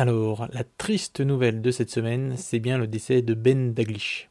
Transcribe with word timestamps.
Alors, 0.00 0.46
la 0.52 0.62
triste 0.62 1.18
nouvelle 1.18 1.60
de 1.60 1.72
cette 1.72 1.90
semaine, 1.90 2.36
c'est 2.36 2.60
bien 2.60 2.78
le 2.78 2.86
décès 2.86 3.20
de 3.20 3.34
Ben 3.34 3.74
Daglish. 3.74 4.28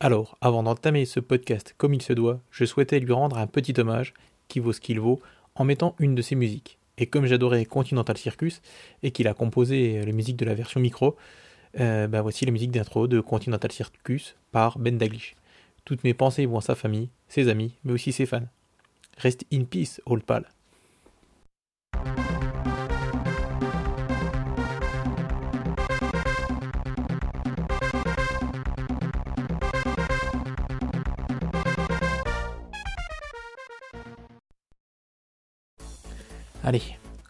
Alors, 0.00 0.38
avant 0.40 0.62
d'entamer 0.62 1.04
ce 1.04 1.20
podcast 1.20 1.74
comme 1.76 1.92
il 1.92 2.00
se 2.00 2.14
doit, 2.14 2.40
je 2.50 2.64
souhaitais 2.64 3.00
lui 3.00 3.12
rendre 3.12 3.36
un 3.36 3.46
petit 3.46 3.78
hommage, 3.78 4.14
qui 4.48 4.60
vaut 4.60 4.72
ce 4.72 4.80
qu'il 4.80 4.98
vaut, 4.98 5.20
en 5.56 5.64
mettant 5.64 5.94
une 5.98 6.14
de 6.14 6.22
ses 6.22 6.36
musiques. 6.36 6.78
Et 6.96 7.04
comme 7.04 7.26
j'adorais 7.26 7.66
Continental 7.66 8.16
Circus, 8.16 8.62
et 9.02 9.10
qu'il 9.10 9.28
a 9.28 9.34
composé 9.34 10.02
les 10.06 10.12
musiques 10.12 10.38
de 10.38 10.46
la 10.46 10.54
version 10.54 10.80
micro, 10.80 11.16
euh, 11.78 12.06
bah 12.06 12.22
voici 12.22 12.46
la 12.46 12.52
musique 12.52 12.70
d'intro 12.70 13.06
de 13.06 13.20
Continental 13.20 13.72
Circus 13.72 14.36
par 14.52 14.78
Ben 14.78 14.96
Daglish. 14.96 15.36
Toutes 15.84 16.02
mes 16.02 16.14
pensées 16.14 16.46
vont 16.46 16.56
à 16.56 16.62
sa 16.62 16.74
famille, 16.74 17.10
ses 17.28 17.48
amis, 17.48 17.74
mais 17.84 17.92
aussi 17.92 18.12
ses 18.12 18.24
fans. 18.24 18.48
Reste 19.18 19.44
in 19.52 19.64
peace, 19.64 20.00
old 20.06 20.22
pal. 20.22 20.48
Allez, 36.62 36.82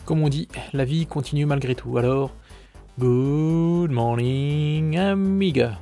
comme 0.07 0.23
on 0.23 0.29
dit, 0.29 0.49
la 0.73 0.85
vie 0.85 1.07
continue 1.07 1.47
malgré 1.47 1.77
tout, 1.77 1.97
alors 1.97 2.33
good 2.99 3.93
morning 3.93 4.99
amiga. 4.99 5.79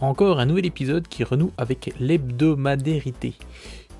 Encore 0.00 0.38
un 0.38 0.46
nouvel 0.46 0.66
épisode 0.66 1.08
qui 1.08 1.24
renoue 1.24 1.50
avec 1.58 1.92
l'hebdomadérité. 1.98 3.34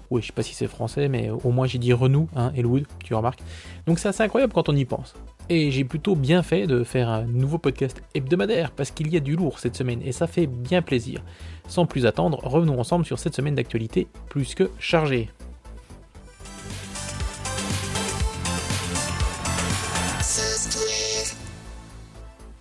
Oui, 0.09 0.23
je 0.23 0.29
sais 0.29 0.33
pas 0.33 0.45
si 0.45 0.55
c'est 0.55 0.69
français, 0.69 1.09
mais 1.09 1.31
au 1.31 1.51
moins 1.51 1.67
j'ai 1.67 1.79
dit 1.79 1.93
renoue, 1.93 2.29
hein, 2.37 2.53
Elwood, 2.55 2.87
tu 3.03 3.13
remarques. 3.13 3.41
Donc 3.87 3.99
c'est 3.99 4.09
assez 4.09 4.23
incroyable 4.23 4.53
quand 4.53 4.69
on 4.69 4.77
y 4.77 4.85
pense. 4.85 5.15
Et 5.49 5.73
j'ai 5.73 5.83
plutôt 5.83 6.15
bien 6.15 6.45
fait 6.45 6.69
de 6.69 6.85
faire 6.85 7.09
un 7.09 7.25
nouveau 7.25 7.59
podcast 7.59 8.01
hebdomadaire 8.15 8.71
parce 8.71 8.93
qu'il 8.93 9.13
y 9.13 9.17
a 9.17 9.21
du 9.21 9.35
lourd 9.35 9.59
cette 9.59 9.75
semaine 9.75 10.01
et 10.05 10.13
ça 10.13 10.29
fait 10.29 10.47
bien 10.47 10.81
plaisir. 10.81 11.25
Sans 11.67 11.87
plus 11.87 12.07
attendre, 12.07 12.39
revenons 12.45 12.79
ensemble 12.79 13.05
sur 13.05 13.19
cette 13.19 13.35
semaine 13.35 13.57
d'actualité 13.57 14.07
plus 14.29 14.55
que 14.55 14.71
chargée. 14.79 15.29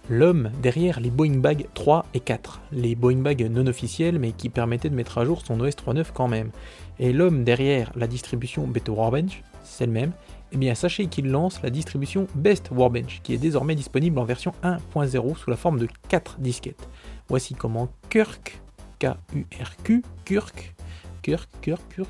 L'homme 0.09 0.51
derrière 0.61 0.99
les 0.99 1.11
Boeing 1.11 1.37
Bag 1.37 1.67
3 1.75 2.05
et 2.13 2.19
4, 2.19 2.61
les 2.71 2.95
Boeing 2.95 3.19
Bag 3.19 3.47
non 3.49 3.67
officiels 3.67 4.17
mais 4.17 4.31
qui 4.31 4.49
permettaient 4.49 4.89
de 4.89 4.95
mettre 4.95 5.19
à 5.19 5.25
jour 5.25 5.41
son 5.45 5.59
OS 5.59 5.75
3.9 5.75 6.07
quand 6.13 6.27
même. 6.27 6.51
Et 6.97 7.13
l'homme 7.13 7.43
derrière 7.43 7.91
la 7.95 8.07
distribution 8.07 8.67
Beta 8.67 8.91
Warbench, 8.91 9.43
c'est 9.63 9.85
le 9.85 9.91
même, 9.91 10.11
eh 10.51 10.57
bien 10.57 10.73
sachez 10.73 11.05
qu'il 11.07 11.29
lance 11.29 11.61
la 11.61 11.69
distribution 11.69 12.27
Best 12.35 12.71
Warbench 12.71 13.21
qui 13.21 13.33
est 13.33 13.37
désormais 13.37 13.75
disponible 13.75 14.17
en 14.19 14.25
version 14.25 14.51
1.0 14.63 15.37
sous 15.37 15.49
la 15.49 15.55
forme 15.55 15.79
de 15.79 15.87
4 16.07 16.39
disquettes. 16.39 16.89
Voici 17.27 17.53
comment 17.53 17.89
Kirk, 18.09 18.59
K-U-R-Q, 18.99 20.03
Kirk, 20.25 20.75
Kirk, 21.21 21.49
Kirk, 21.61 21.81
Kirk, 21.95 22.09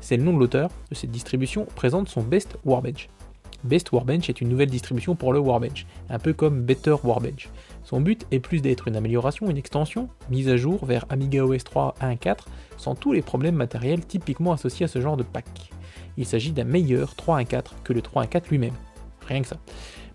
c'est 0.00 0.16
le 0.16 0.22
nom 0.22 0.32
de 0.32 0.38
l'auteur 0.38 0.70
de 0.90 0.94
cette 0.94 1.10
distribution, 1.10 1.66
présente 1.74 2.08
son 2.08 2.22
Best 2.22 2.56
Warbench. 2.64 3.08
Best 3.64 3.92
Warbench 3.92 4.28
est 4.30 4.40
une 4.40 4.48
nouvelle 4.48 4.70
distribution 4.70 5.14
pour 5.14 5.32
le 5.32 5.38
Warbench, 5.38 5.86
un 6.08 6.18
peu 6.18 6.32
comme 6.32 6.62
Better 6.62 6.96
Warbench. 7.04 7.48
Son 7.84 8.00
but 8.00 8.26
est 8.30 8.40
plus 8.40 8.62
d'être 8.62 8.88
une 8.88 8.96
amélioration, 8.96 9.50
une 9.50 9.56
extension, 9.56 10.08
mise 10.30 10.48
à 10.48 10.56
jour 10.56 10.84
vers 10.84 11.04
Amiga 11.10 11.44
OS 11.44 11.64
3 11.64 11.94
1.4 12.00 12.38
sans 12.76 12.94
tous 12.94 13.12
les 13.12 13.22
problèmes 13.22 13.56
matériels 13.56 14.04
typiquement 14.04 14.52
associés 14.52 14.84
à 14.84 14.88
ce 14.88 15.00
genre 15.00 15.16
de 15.16 15.22
pack. 15.22 15.70
Il 16.16 16.26
s'agit 16.26 16.52
d'un 16.52 16.64
meilleur 16.64 17.14
3.1.4 17.14 17.62
que 17.84 17.92
le 17.92 18.00
3.1.4 18.00 18.48
lui-même. 18.50 18.74
Rien 19.26 19.42
que 19.42 19.48
ça. 19.48 19.56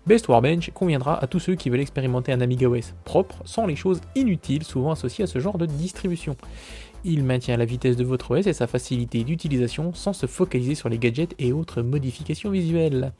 Best 0.06 0.28
Warbench 0.28 0.70
conviendra 0.70 1.20
à 1.20 1.26
tous 1.26 1.40
ceux 1.40 1.56
qui 1.56 1.68
veulent 1.68 1.80
expérimenter 1.80 2.32
un 2.32 2.40
Amiga 2.40 2.68
OS 2.68 2.94
propre 3.04 3.42
sans 3.44 3.66
les 3.66 3.74
choses 3.74 4.00
inutiles 4.14 4.62
souvent 4.62 4.92
associées 4.92 5.24
à 5.24 5.26
ce 5.26 5.40
genre 5.40 5.58
de 5.58 5.66
distribution. 5.66 6.36
Il 7.08 7.22
maintient 7.22 7.56
la 7.56 7.66
vitesse 7.66 7.96
de 7.96 8.02
votre 8.02 8.36
OS 8.36 8.48
et 8.48 8.52
sa 8.52 8.66
facilité 8.66 9.22
d'utilisation 9.22 9.94
sans 9.94 10.12
se 10.12 10.26
focaliser 10.26 10.74
sur 10.74 10.88
les 10.88 10.98
gadgets 10.98 11.36
et 11.38 11.52
autres 11.52 11.80
modifications 11.80 12.50
visuelles. 12.50 13.12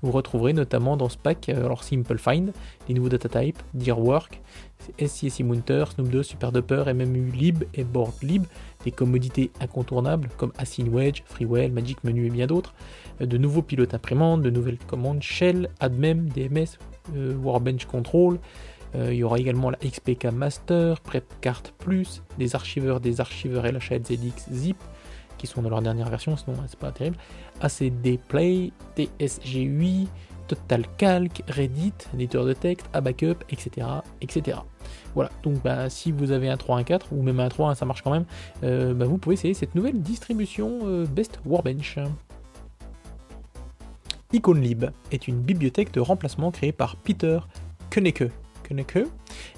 Vous 0.00 0.12
retrouverez 0.12 0.52
notamment 0.52 0.96
dans 0.96 1.08
ce 1.08 1.18
pack 1.18 1.48
euh, 1.48 1.64
alors 1.64 1.82
Simple 1.82 2.18
Find, 2.18 2.52
les 2.88 2.94
nouveaux 2.94 3.08
data 3.08 3.28
types, 3.28 3.58
Dear 3.74 3.98
Work, 3.98 4.40
SCSI 5.04 5.42
Mounter, 5.42 5.86
Snoop 5.92 6.08
2, 6.08 6.22
Super 6.22 6.52
Duper, 6.52 6.84
MMU 6.94 7.32
Lib 7.32 7.64
et 7.74 7.82
Board 7.82 8.12
Lib, 8.22 8.44
des 8.84 8.92
commodités 8.92 9.50
incontournables 9.60 10.28
comme 10.36 10.52
Async 10.56 10.94
Wedge, 10.94 11.24
Freewell, 11.26 11.72
Magic 11.72 12.04
Menu 12.04 12.26
et 12.26 12.30
bien 12.30 12.46
d'autres, 12.46 12.74
euh, 13.20 13.26
de 13.26 13.38
nouveaux 13.38 13.62
pilotes 13.62 13.92
imprimantes, 13.92 14.42
de 14.42 14.50
nouvelles 14.50 14.78
commandes 14.78 15.20
Shell, 15.20 15.68
AdMem, 15.80 16.28
DMS, 16.28 16.78
euh, 17.16 17.34
Warbench 17.42 17.86
Control, 17.86 18.38
il 18.94 19.14
y 19.14 19.24
aura 19.24 19.38
également 19.38 19.70
la 19.70 19.78
XPK 19.78 20.26
Master, 20.26 21.00
PrepCart 21.00 21.62
Plus, 21.78 22.22
des 22.38 22.54
archiveurs 22.54 23.00
des 23.00 23.20
archiveurs 23.20 23.64
LHZX 23.64 24.52
Zip, 24.52 24.76
qui 25.38 25.46
sont 25.46 25.62
dans 25.62 25.70
leur 25.70 25.82
dernière 25.82 26.08
version, 26.08 26.36
sinon 26.36 26.56
c'est 26.68 26.78
pas 26.78 26.92
terrible. 26.92 27.16
ACD 27.60 28.18
Play, 28.28 28.70
TSG8, 28.96 30.08
Total 30.46 30.84
Calc, 30.98 31.42
Reddit, 31.48 31.94
éditeur 32.14 32.44
de 32.44 32.52
texte, 32.52 32.86
Abackup, 32.92 33.36
etc. 33.50 33.86
etc. 34.20 34.58
Voilà, 35.14 35.30
donc 35.42 35.62
bah, 35.62 35.88
si 35.90 36.12
vous 36.12 36.30
avez 36.30 36.48
un 36.48 36.56
3.1.4 36.56 37.06
ou 37.12 37.22
même 37.22 37.40
un 37.40 37.48
3, 37.48 37.74
ça 37.74 37.84
marche 37.84 38.02
quand 38.02 38.10
même, 38.10 38.24
euh, 38.62 38.94
bah, 38.94 39.06
vous 39.06 39.18
pouvez 39.18 39.34
essayer 39.34 39.54
cette 39.54 39.74
nouvelle 39.74 40.00
distribution 40.00 40.80
euh, 40.84 41.06
Best 41.06 41.40
Warbench. 41.46 41.98
IconLib 44.32 44.86
est 45.10 45.28
une 45.28 45.40
bibliothèque 45.40 45.92
de 45.92 46.00
remplacement 46.00 46.50
créée 46.50 46.72
par 46.72 46.96
Peter 46.96 47.38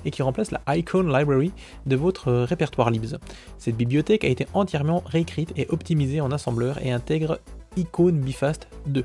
Et 0.05 0.11
qui 0.11 0.23
remplace 0.23 0.51
la 0.51 0.61
Icon 0.77 1.03
Library 1.03 1.53
de 1.87 1.97
votre 1.97 2.33
répertoire 2.33 2.91
libs. 2.91 3.17
Cette 3.59 3.77
bibliothèque 3.77 4.25
a 4.25 4.29
été 4.29 4.47
entièrement 4.55 5.03
réécrite 5.07 5.53
et 5.57 5.67
optimisée 5.71 6.21
en 6.21 6.31
assembleur 6.31 6.85
et 6.85 6.91
intègre 6.91 7.41
Icon 7.77 8.13
Bifast 8.13 8.69
2. 8.87 9.05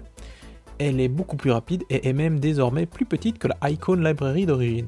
Elle 0.77 0.99
est 0.99 1.09
beaucoup 1.09 1.35
plus 1.35 1.51
rapide 1.51 1.83
et 1.89 2.07
est 2.07 2.13
même 2.13 2.39
désormais 2.39 2.85
plus 2.85 3.05
petite 3.05 3.37
que 3.37 3.47
la 3.47 3.69
Icon 3.69 3.95
Library 3.95 4.45
d'origine. 4.45 4.87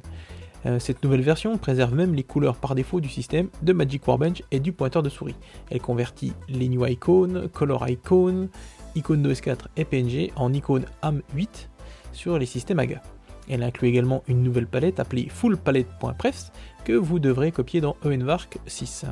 Euh, 0.65 0.79
cette 0.79 1.03
nouvelle 1.03 1.21
version 1.21 1.57
préserve 1.57 1.95
même 1.95 2.13
les 2.13 2.23
couleurs 2.23 2.55
par 2.55 2.75
défaut 2.75 3.01
du 3.01 3.09
système 3.09 3.49
de 3.61 3.73
Magic 3.73 4.07
Warbench 4.07 4.43
et 4.51 4.59
du 4.59 4.71
pointeur 4.71 5.03
de 5.03 5.09
souris. 5.09 5.35
Elle 5.69 5.81
convertit 5.81 6.33
les 6.49 6.69
New 6.69 6.85
Icon, 6.85 7.49
Color 7.51 7.89
Icon, 7.89 8.49
Icon 8.95 9.15
2S4 9.15 9.57
et 9.77 9.85
PNG 9.85 10.31
en 10.35 10.53
icônes 10.53 10.85
AM8 11.01 11.67
sur 12.13 12.37
les 12.37 12.45
systèmes 12.45 12.79
AGA. 12.79 13.01
Elle 13.49 13.63
inclut 13.63 13.87
également 13.87 14.23
une 14.27 14.43
nouvelle 14.43 14.67
palette 14.67 14.99
appelée 14.99 15.27
fullpalette.prefs 15.29 16.51
que 16.83 16.93
vous 16.93 17.19
devrez 17.19 17.51
copier 17.51 17.81
dans 17.81 17.95
Envark 18.05 18.57
6. 18.67 19.05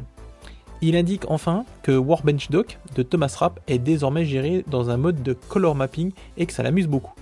Il 0.81 0.95
indique 0.95 1.29
enfin 1.29 1.65
que 1.83 1.91
Warbench 1.91 2.49
Doc 2.51 2.79
de 2.95 3.03
Thomas 3.03 3.35
Rapp 3.37 3.59
est 3.67 3.79
désormais 3.79 4.23
géré 4.23 4.63
dans 4.67 4.89
un 4.89 4.97
mode 4.97 5.21
de 5.21 5.33
color 5.33 5.75
mapping 5.75 6.11
et 6.37 6.45
que 6.45 6.53
ça 6.53 6.63
l'amuse 6.63 6.87
beaucoup. 6.87 7.13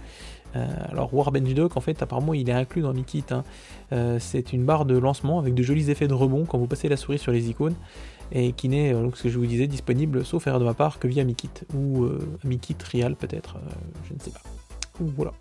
Euh, 0.55 0.65
alors 0.91 1.13
Warbench 1.13 1.53
Doc 1.53 1.75
en 1.75 1.81
fait 1.81 2.01
apparemment 2.01 2.33
il 2.33 2.49
est 2.49 2.53
inclus 2.53 2.81
dans 2.81 2.93
Mikit. 2.93 3.25
Hein. 3.31 3.43
Euh, 3.91 4.17
c'est 4.19 4.53
une 4.53 4.63
barre 4.63 4.85
de 4.85 4.97
lancement 4.97 5.39
avec 5.39 5.55
de 5.55 5.63
jolis 5.63 5.89
effets 5.89 6.07
de 6.07 6.13
rebond 6.13 6.45
quand 6.45 6.59
vous 6.59 6.67
passez 6.67 6.87
la 6.87 6.97
souris 6.97 7.17
sur 7.17 7.31
les 7.31 7.49
icônes 7.49 7.75
et 8.31 8.51
qui 8.51 8.69
n'est, 8.69 8.93
euh, 8.93 9.01
donc 9.01 9.17
ce 9.17 9.23
que 9.23 9.29
je 9.29 9.39
vous 9.39 9.45
disais, 9.47 9.67
disponible 9.67 10.23
sauf 10.23 10.45
erreur 10.45 10.59
de 10.59 10.65
ma 10.65 10.75
part 10.75 10.99
que 10.99 11.07
via 11.07 11.23
Mikit 11.23 11.65
ou 11.73 12.07
Mikit 12.43 12.77
Real 12.91 13.15
peut-être, 13.15 13.57
je 14.07 14.13
ne 14.13 14.19
sais 14.19 14.31
pas. 14.31 14.41
Voilà. 14.99 15.33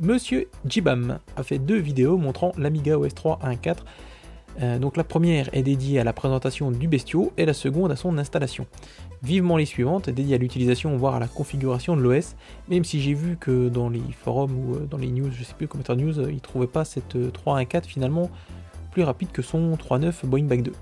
Monsieur 0.00 0.48
Jibam 0.64 1.18
a 1.36 1.42
fait 1.42 1.58
deux 1.58 1.76
vidéos 1.76 2.16
montrant 2.16 2.52
l'Amiga 2.56 2.98
OS 2.98 3.14
3 3.14 3.40
1.4. 3.44 3.76
Euh, 4.62 4.78
donc 4.78 4.96
la 4.96 5.04
première 5.04 5.54
est 5.54 5.62
dédiée 5.62 6.00
à 6.00 6.04
la 6.04 6.14
présentation 6.14 6.70
du 6.70 6.88
bestiau 6.88 7.34
et 7.36 7.44
la 7.44 7.52
seconde 7.52 7.92
à 7.92 7.96
son 7.96 8.16
installation. 8.16 8.66
Vivement 9.22 9.58
les 9.58 9.66
suivantes, 9.66 10.08
dédiées 10.08 10.36
à 10.36 10.38
l'utilisation 10.38 10.96
voire 10.96 11.16
à 11.16 11.20
la 11.20 11.28
configuration 11.28 11.98
de 11.98 12.00
l'OS, 12.00 12.34
même 12.70 12.82
si 12.82 12.98
j'ai 13.02 13.12
vu 13.12 13.36
que 13.36 13.68
dans 13.68 13.90
les 13.90 14.00
forums 14.24 14.56
ou 14.58 14.76
euh, 14.76 14.86
dans 14.86 14.96
les 14.96 15.08
news, 15.08 15.30
je 15.30 15.44
sais 15.44 15.52
plus, 15.52 15.68
commentaires 15.68 15.96
news, 15.96 16.18
euh, 16.18 16.30
ils 16.30 16.36
ne 16.36 16.40
trouvaient 16.40 16.66
pas 16.66 16.86
cette 16.86 17.14
3.1.4 17.14 17.84
finalement 17.84 18.30
plus 18.92 19.02
rapide 19.02 19.30
que 19.32 19.42
son 19.42 19.74
3.9 19.74 20.24
Boeing 20.24 20.44
Bag 20.44 20.62
2. 20.62 20.72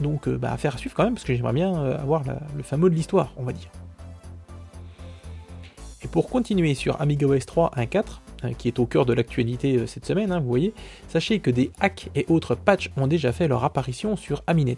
Donc 0.00 0.28
bah, 0.28 0.52
affaire 0.52 0.74
à 0.74 0.78
suivre 0.78 0.96
quand 0.96 1.04
même, 1.04 1.14
parce 1.14 1.24
que 1.24 1.34
j'aimerais 1.36 1.52
bien 1.52 1.72
avoir 1.72 2.24
le 2.56 2.62
fameux 2.64 2.90
de 2.90 2.96
l'histoire, 2.96 3.32
on 3.36 3.44
va 3.44 3.52
dire. 3.52 3.70
Et 6.02 6.08
pour 6.08 6.28
continuer 6.28 6.74
sur 6.74 7.00
Amiga 7.00 7.26
OS 7.26 7.46
3 7.46 7.72
1.4, 7.76 8.20
Hein, 8.42 8.54
qui 8.54 8.68
est 8.68 8.78
au 8.78 8.86
cœur 8.86 9.04
de 9.04 9.12
l'actualité 9.12 9.76
euh, 9.76 9.86
cette 9.86 10.06
semaine, 10.06 10.32
hein, 10.32 10.40
vous 10.40 10.48
voyez, 10.48 10.72
sachez 11.08 11.40
que 11.40 11.50
des 11.50 11.70
hacks 11.78 12.10
et 12.14 12.24
autres 12.28 12.54
patchs 12.54 12.90
ont 12.96 13.06
déjà 13.06 13.32
fait 13.32 13.48
leur 13.48 13.64
apparition 13.64 14.16
sur 14.16 14.42
Aminet. 14.46 14.76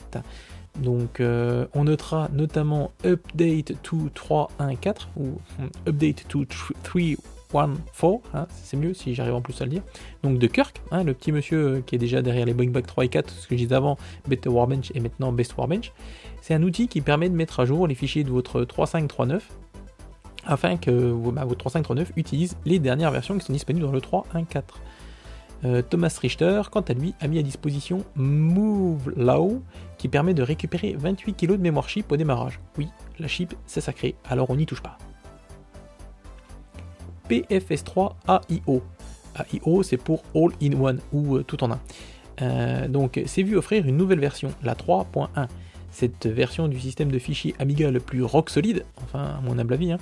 Donc 0.80 1.20
euh, 1.20 1.66
on 1.74 1.84
notera 1.84 2.28
notamment 2.32 2.90
Update 3.04 3.80
to 3.82 4.08
3.1.4 4.14 4.94
ou 5.16 5.26
hmm, 5.58 5.88
Update 5.88 6.26
to 6.28 6.44
3.1.4, 6.44 8.20
hein, 8.34 8.46
c'est 8.64 8.76
mieux 8.76 8.94
si 8.94 9.14
j'arrive 9.14 9.34
en 9.34 9.42
plus 9.42 9.60
à 9.60 9.64
le 9.64 9.70
dire. 9.70 9.82
Donc 10.24 10.38
de 10.38 10.46
Kirk, 10.48 10.80
le 10.90 11.12
petit 11.12 11.30
monsieur 11.30 11.58
euh, 11.58 11.82
qui 11.86 11.94
est 11.94 11.98
déjà 11.98 12.20
derrière 12.20 12.46
les 12.46 12.54
Boeing 12.54 12.70
Bag 12.70 12.86
3 12.86 13.04
et 13.04 13.08
4, 13.08 13.30
ce 13.30 13.46
que 13.46 13.54
je 13.54 13.62
disais 13.62 13.74
avant, 13.76 13.96
Beta 14.26 14.50
Warbench 14.50 14.90
et 14.94 15.00
maintenant 15.00 15.30
Best 15.30 15.56
Warbench. 15.56 15.92
C'est 16.40 16.54
un 16.54 16.62
outil 16.64 16.88
qui 16.88 17.00
permet 17.00 17.28
de 17.28 17.36
mettre 17.36 17.60
à 17.60 17.64
jour 17.64 17.86
les 17.86 17.94
fichiers 17.94 18.24
de 18.24 18.30
votre 18.30 18.62
3.5.3.9 18.62 19.40
afin 20.46 20.76
que 20.76 20.90
votre 20.90 21.56
3539 21.56 22.12
utilise 22.16 22.56
les 22.64 22.78
dernières 22.78 23.10
versions 23.10 23.36
qui 23.38 23.44
sont 23.44 23.52
disponibles 23.52 23.86
dans 23.86 23.92
le 23.92 24.00
3.1.4. 24.00 24.62
Euh, 25.64 25.82
Thomas 25.82 26.16
Richter, 26.20 26.62
quant 26.70 26.80
à 26.80 26.92
lui, 26.92 27.14
a 27.20 27.28
mis 27.28 27.38
à 27.38 27.42
disposition 27.42 28.04
Move 28.16 29.14
qui 29.96 30.08
permet 30.08 30.34
de 30.34 30.42
récupérer 30.42 30.96
28 30.98 31.34
kg 31.34 31.52
de 31.52 31.56
mémoire 31.62 31.88
chip 31.88 32.10
au 32.10 32.16
démarrage. 32.16 32.58
Oui, 32.76 32.88
la 33.20 33.28
chip, 33.28 33.54
c'est 33.66 33.80
sacré, 33.80 34.16
alors 34.28 34.50
on 34.50 34.56
n'y 34.56 34.66
touche 34.66 34.82
pas. 34.82 34.98
PFS3 37.30 38.14
AIO. 38.50 38.82
AIO, 39.36 39.82
c'est 39.82 39.96
pour 39.96 40.22
All 40.34 40.50
in 40.60 40.78
One 40.80 41.00
ou 41.12 41.36
euh, 41.36 41.44
tout 41.44 41.62
en 41.62 41.70
un. 41.70 41.80
Euh, 42.40 42.88
donc, 42.88 43.20
c'est 43.26 43.42
vu 43.42 43.56
offrir 43.56 43.86
une 43.86 43.96
nouvelle 43.96 44.20
version, 44.20 44.52
la 44.62 44.74
3.1. 44.74 45.46
Cette 45.92 46.26
version 46.26 46.68
du 46.68 46.80
système 46.80 47.12
de 47.12 47.18
fichiers 47.18 47.54
Amiga 47.58 47.90
le 47.90 48.00
plus 48.00 48.22
rock 48.22 48.50
solide, 48.50 48.84
enfin 49.04 49.36
à 49.38 49.40
mon 49.42 49.58
humble 49.58 49.74
avis, 49.74 49.92
hein, 49.92 49.98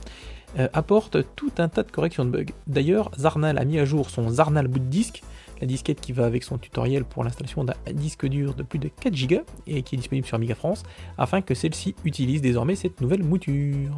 euh, 0.59 0.69
apporte 0.73 1.19
tout 1.37 1.53
un 1.59 1.69
tas 1.69 1.83
de 1.83 1.91
corrections 1.91 2.25
de 2.25 2.31
bugs. 2.31 2.53
D'ailleurs, 2.67 3.11
Zarnal 3.19 3.59
a 3.59 3.65
mis 3.65 3.79
à 3.79 3.85
jour 3.85 4.09
son 4.09 4.29
Zarnal 4.31 4.69
boot 4.69 4.89
disk, 4.89 5.23
la 5.61 5.67
disquette 5.67 6.01
qui 6.01 6.13
va 6.13 6.27
avec 6.27 6.45
son 6.45 6.59
tutoriel 6.59 7.05
pour 7.05 7.25
l'installation 7.25 7.65
d'un 7.65 7.75
disque 7.93 8.27
dur 8.27 8.55
de 8.55 8.63
plus 8.63 8.79
de 8.79 8.89
4 8.89 9.29
Go 9.29 9.41
et 9.67 9.83
qui 9.83 9.97
est 9.97 9.99
disponible 9.99 10.27
sur 10.27 10.37
Amiga 10.37 10.55
France, 10.55 10.85
afin 11.19 11.43
que 11.43 11.55
celle-ci 11.55 11.95
utilise 12.05 12.41
désormais 12.41 12.77
cette 12.77 13.01
nouvelle 13.01 13.23
mouture. 13.23 13.95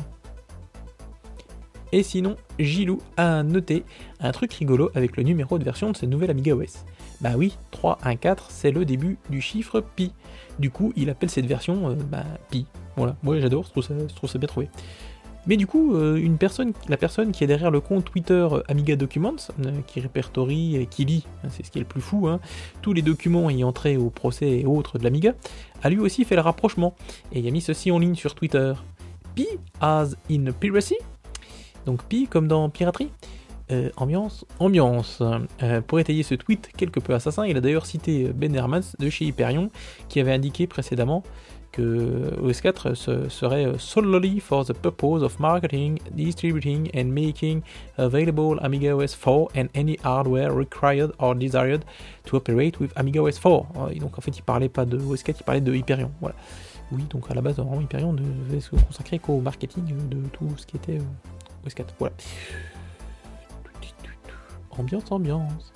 Et 1.92 2.02
sinon, 2.02 2.36
Gilou 2.58 3.02
a 3.18 3.42
noté 3.42 3.84
un 4.18 4.32
truc 4.32 4.52
rigolo 4.54 4.90
avec 4.94 5.18
le 5.18 5.22
numéro 5.24 5.58
de 5.58 5.64
version 5.64 5.90
de 5.90 5.96
ce 5.96 6.06
nouvel 6.06 6.30
Amiga 6.30 6.56
OS. 6.56 6.84
Bah 7.20 7.32
oui, 7.36 7.56
3.1.4, 7.72 8.46
c'est 8.48 8.70
le 8.70 8.84
début 8.84 9.18
du 9.28 9.40
chiffre 9.40 9.80
pi. 9.80 10.12
Du 10.62 10.70
coup, 10.70 10.92
il 10.94 11.10
appelle 11.10 11.28
cette 11.28 11.46
version 11.46 11.90
euh, 11.90 11.94
bah, 11.94 12.22
pi. 12.48 12.66
Voilà, 12.96 13.16
moi 13.24 13.40
j'adore, 13.40 13.64
je, 13.64 13.70
trouve 13.70 14.30
ça 14.30 14.38
bien 14.38 14.46
trouvé. 14.46 14.68
Mais 15.48 15.56
du 15.56 15.66
coup, 15.66 15.96
euh, 15.96 16.14
une 16.14 16.38
personne, 16.38 16.72
la 16.88 16.96
personne 16.96 17.32
qui 17.32 17.42
est 17.42 17.48
derrière 17.48 17.72
le 17.72 17.80
compte 17.80 18.04
Twitter 18.04 18.46
euh, 18.52 18.62
Amiga 18.68 18.94
Documents, 18.94 19.48
qui 19.88 19.98
répertorie 19.98 20.76
et 20.76 20.86
qui 20.86 21.04
lit, 21.04 21.26
hein, 21.42 21.48
c'est 21.50 21.66
ce 21.66 21.72
qui 21.72 21.78
est 21.78 21.80
le 21.80 21.86
plus 21.88 22.00
fou, 22.00 22.28
hein, 22.28 22.38
tous 22.80 22.92
les 22.92 23.02
documents 23.02 23.50
ayant 23.50 23.72
trait 23.72 23.96
au 23.96 24.08
procès 24.08 24.60
et 24.60 24.64
autres 24.64 24.98
de 24.98 25.04
l'Amiga, 25.04 25.34
a 25.82 25.90
lui 25.90 25.98
aussi 25.98 26.24
fait 26.24 26.36
le 26.36 26.42
rapprochement 26.42 26.94
et 27.32 27.40
il 27.40 27.48
a 27.48 27.50
mis 27.50 27.60
ceci 27.60 27.90
en 27.90 27.98
ligne 27.98 28.14
sur 28.14 28.36
Twitter. 28.36 28.72
Pi 29.34 29.48
as 29.80 30.14
in 30.30 30.52
piracy 30.52 30.94
donc 31.86 32.04
pi 32.04 32.26
comme 32.26 32.48
dans 32.48 32.68
piraterie. 32.70 33.10
Euh, 33.72 33.88
ambiance, 33.96 34.44
ambiance. 34.58 35.22
Euh, 35.62 35.80
pour 35.80 35.98
étayer 35.98 36.22
ce 36.22 36.34
tweet 36.34 36.70
quelque 36.76 37.00
peu 37.00 37.14
assassin, 37.14 37.46
il 37.46 37.56
a 37.56 37.60
d'ailleurs 37.60 37.86
cité 37.86 38.30
Ben 38.34 38.54
Hermans 38.54 38.94
de 38.98 39.08
chez 39.08 39.24
Hyperion, 39.24 39.70
qui 40.08 40.20
avait 40.20 40.32
indiqué 40.32 40.66
précédemment 40.66 41.22
que 41.70 42.36
OS4 42.42 42.94
serait 43.30 43.66
solely 43.78 44.40
for 44.40 44.66
the 44.66 44.74
purpose 44.74 45.22
of 45.22 45.38
marketing, 45.38 45.98
distributing 46.14 46.90
and 46.94 47.06
making 47.06 47.62
available 47.96 48.58
Amiga 48.60 48.94
OS 48.94 49.14
4 49.14 49.48
and 49.56 49.68
any 49.74 49.98
hardware 50.04 50.52
required 50.52 51.12
or 51.18 51.34
desired 51.34 51.82
to 52.26 52.36
operate 52.36 52.78
with 52.78 52.92
Amiga 52.96 53.22
OS 53.22 53.38
4. 53.38 53.66
Euh, 53.76 53.94
donc 53.98 54.18
en 54.18 54.20
fait, 54.20 54.36
il 54.36 54.42
parlait 54.42 54.68
pas 54.68 54.84
de 54.84 54.98
OS4, 54.98 55.36
il 55.40 55.44
parlait 55.44 55.60
de 55.62 55.74
Hyperion. 55.74 56.10
Oui, 56.90 57.04
donc 57.08 57.30
à 57.30 57.34
la 57.34 57.40
base, 57.40 57.56
vraiment, 57.56 57.80
Hyperion 57.80 58.12
devait 58.12 58.60
se 58.60 58.76
consacrer 58.76 59.18
qu'au 59.18 59.40
marketing 59.40 59.84
de 60.10 60.18
tout 60.34 60.50
ce 60.58 60.66
qui 60.66 60.76
était 60.76 60.98
OS4. 61.66 61.86
Voilà. 61.98 62.14
Ambiance, 64.78 65.10
ambiance. 65.10 65.72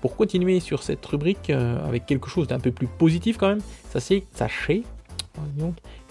Pour 0.00 0.16
continuer 0.16 0.60
sur 0.60 0.82
cette 0.82 1.04
rubrique 1.06 1.50
euh, 1.50 1.86
avec 1.86 2.06
quelque 2.06 2.28
chose 2.28 2.48
d'un 2.48 2.58
peu 2.58 2.72
plus 2.72 2.88
positif 2.88 3.38
quand 3.38 3.48
même, 3.48 3.62
sachez, 3.90 4.26
sachez 4.32 4.82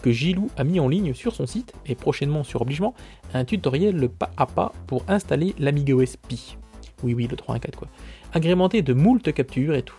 que 0.02 0.12
Gilou 0.12 0.50
a 0.58 0.64
mis 0.64 0.80
en 0.80 0.88
ligne 0.88 1.14
sur 1.14 1.36
son 1.36 1.46
site 1.46 1.74
et 1.86 1.96
prochainement 1.96 2.44
sur 2.44 2.62
obligement 2.62 2.94
un 3.34 3.46
tutoriel 3.46 3.96
le 3.96 4.10
pas 4.10 4.32
à 4.38 4.46
pas 4.46 4.72
pour 4.88 5.04
installer 5.08 5.54
l'Amiga 5.60 5.94
OS 5.94 6.18
Pi. 6.18 6.58
Oui, 7.04 7.14
oui, 7.14 7.28
le 7.28 7.36
3.1.4 7.36 7.76
quoi. 7.76 7.88
Agrémenté 8.34 8.82
de 8.82 8.94
moult 8.94 9.32
captures 9.34 9.76
et 9.76 9.84
tout. 9.84 9.96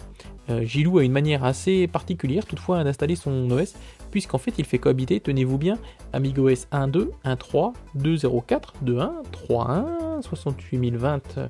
Euh, 0.52 0.64
Gilou 0.64 0.98
a 0.98 1.04
une 1.04 1.12
manière 1.12 1.44
assez 1.44 1.86
particulière 1.86 2.44
toutefois 2.44 2.84
d'installer 2.84 3.16
son 3.16 3.50
OS, 3.50 3.74
puisqu'en 4.10 4.38
fait 4.38 4.54
il 4.58 4.64
fait 4.64 4.78
cohabiter, 4.78 5.20
tenez-vous 5.20 5.58
bien, 5.58 5.78
AmigaOS 6.12 6.66
1.2, 6.72 7.10
1.3, 7.24 7.74
2.04, 7.98 8.60
2.1, 8.84 9.12
3.1, 9.48 10.22
68020 10.22 11.48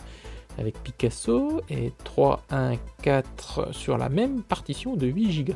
avec 0.58 0.78
Picasso 0.82 1.62
et 1.70 1.92
3.1.4 2.04 3.72
sur 3.72 3.98
la 3.98 4.08
même 4.08 4.42
partition 4.42 4.96
de 4.96 5.06
8 5.06 5.44
Go. 5.44 5.54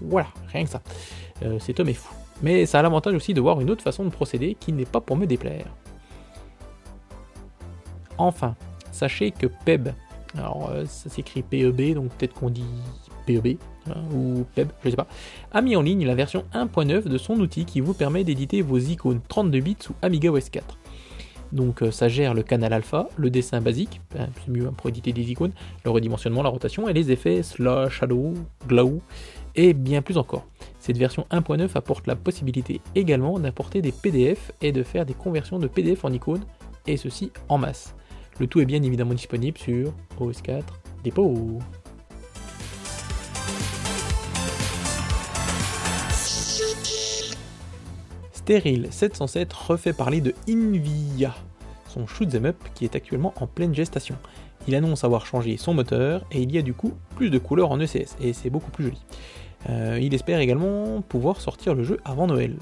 Voilà, 0.00 0.28
rien 0.52 0.64
que 0.64 0.70
ça. 0.70 0.82
Euh, 1.42 1.58
cet 1.58 1.80
homme 1.80 1.88
est 1.88 1.94
fou. 1.94 2.14
Mais 2.40 2.66
ça 2.66 2.78
a 2.78 2.82
l'avantage 2.82 3.14
aussi 3.14 3.34
de 3.34 3.40
voir 3.40 3.60
une 3.60 3.70
autre 3.70 3.82
façon 3.82 4.04
de 4.04 4.10
procéder 4.10 4.56
qui 4.58 4.72
n'est 4.72 4.84
pas 4.84 5.00
pour 5.00 5.16
me 5.16 5.26
déplaire. 5.26 5.66
Enfin, 8.16 8.54
sachez 8.92 9.32
que 9.32 9.48
PEB, 9.64 9.88
alors 10.36 10.70
euh, 10.70 10.84
ça 10.84 11.08
s'écrit 11.08 11.42
PEB, 11.42 11.94
donc 11.94 12.10
peut-être 12.12 12.34
qu'on 12.34 12.50
dit 12.50 12.64
PEB 13.26 13.58
hein, 13.88 14.02
ou 14.14 14.44
PEB, 14.54 14.68
je 14.84 14.90
sais 14.90 14.96
pas, 14.96 15.06
a 15.52 15.60
mis 15.62 15.76
en 15.76 15.82
ligne 15.82 16.06
la 16.06 16.14
version 16.14 16.44
1.9 16.54 17.08
de 17.08 17.18
son 17.18 17.34
outil 17.34 17.64
qui 17.64 17.80
vous 17.80 17.94
permet 17.94 18.24
d'éditer 18.24 18.62
vos 18.62 18.78
icônes 18.78 19.20
32 19.28 19.60
bits 19.60 19.76
sous 19.80 19.94
Amiga 20.02 20.30
OS 20.30 20.50
4. 20.50 20.78
Donc 21.52 21.82
euh, 21.82 21.90
ça 21.90 22.08
gère 22.08 22.34
le 22.34 22.42
canal 22.42 22.72
alpha, 22.72 23.08
le 23.16 23.30
dessin 23.30 23.60
basique, 23.60 24.02
ben, 24.14 24.28
c'est 24.34 24.52
mieux 24.52 24.66
hein, 24.66 24.74
pour 24.76 24.88
éditer 24.90 25.12
des 25.12 25.30
icônes, 25.30 25.52
le 25.84 25.90
redimensionnement, 25.90 26.42
la 26.42 26.50
rotation 26.50 26.88
et 26.88 26.92
les 26.92 27.10
effets 27.10 27.42
slash, 27.42 28.00
shadow, 28.00 28.34
glow 28.66 29.00
et 29.54 29.72
bien 29.72 30.02
plus 30.02 30.18
encore. 30.18 30.46
Cette 30.78 30.98
version 30.98 31.26
1.9 31.30 31.70
apporte 31.74 32.06
la 32.06 32.16
possibilité 32.16 32.80
également 32.94 33.38
d'importer 33.38 33.82
des 33.82 33.92
PDF 33.92 34.52
et 34.60 34.72
de 34.72 34.82
faire 34.82 35.06
des 35.06 35.14
conversions 35.14 35.58
de 35.58 35.66
PDF 35.66 36.04
en 36.04 36.12
icônes, 36.12 36.44
et 36.86 36.96
ceci 36.96 37.30
en 37.48 37.58
masse. 37.58 37.94
Le 38.40 38.46
tout 38.46 38.60
est 38.60 38.66
bien 38.66 38.82
évidemment 38.82 39.14
disponible 39.14 39.58
sur 39.58 39.92
OS4 40.20 40.62
Dépôt. 41.02 41.58
Steril 48.32 48.88
707 48.90 49.52
refait 49.52 49.92
parler 49.92 50.20
de 50.20 50.34
Invia, 50.48 51.34
son 51.88 52.06
shoot'em 52.06 52.46
up 52.46 52.56
qui 52.74 52.84
est 52.84 52.94
actuellement 52.94 53.34
en 53.40 53.48
pleine 53.48 53.74
gestation. 53.74 54.16
Il 54.68 54.74
annonce 54.76 55.02
avoir 55.02 55.26
changé 55.26 55.56
son 55.56 55.74
moteur 55.74 56.24
et 56.30 56.40
il 56.40 56.52
y 56.52 56.58
a 56.58 56.62
du 56.62 56.74
coup 56.74 56.92
plus 57.16 57.30
de 57.30 57.38
couleurs 57.38 57.72
en 57.72 57.80
ECS 57.80 58.16
et 58.20 58.32
c'est 58.32 58.50
beaucoup 58.50 58.70
plus 58.70 58.84
joli. 58.84 59.02
Euh, 59.68 59.98
il 60.00 60.14
espère 60.14 60.38
également 60.38 61.02
pouvoir 61.02 61.40
sortir 61.40 61.74
le 61.74 61.82
jeu 61.82 61.98
avant 62.04 62.28
Noël. 62.28 62.56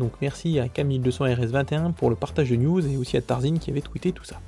Donc 0.00 0.12
merci 0.20 0.58
à 0.58 0.66
Camille200RS21 0.66 1.92
pour 1.92 2.10
le 2.10 2.16
partage 2.16 2.50
de 2.50 2.56
news 2.56 2.84
et 2.84 2.96
aussi 2.96 3.16
à 3.16 3.22
Tarzine 3.22 3.60
qui 3.60 3.70
avait 3.70 3.80
tweeté 3.80 4.10
tout 4.10 4.24
ça. 4.24 4.40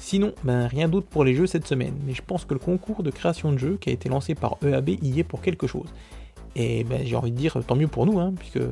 Sinon, 0.00 0.32
ben, 0.44 0.66
rien 0.66 0.88
d'autre 0.88 1.06
pour 1.06 1.24
les 1.24 1.34
jeux 1.34 1.46
cette 1.46 1.66
semaine, 1.66 1.94
mais 2.06 2.14
je 2.14 2.22
pense 2.22 2.46
que 2.46 2.54
le 2.54 2.58
concours 2.58 3.02
de 3.02 3.10
création 3.10 3.52
de 3.52 3.58
jeux 3.58 3.76
qui 3.78 3.90
a 3.90 3.92
été 3.92 4.08
lancé 4.08 4.34
par 4.34 4.56
EAB 4.64 4.88
y 5.02 5.20
est 5.20 5.24
pour 5.24 5.42
quelque 5.42 5.66
chose. 5.66 5.88
Et 6.56 6.84
ben, 6.84 7.02
j'ai 7.04 7.14
envie 7.16 7.30
de 7.30 7.36
dire 7.36 7.58
tant 7.66 7.76
mieux 7.76 7.86
pour 7.86 8.06
nous, 8.06 8.18
hein, 8.18 8.32
puisque 8.36 8.64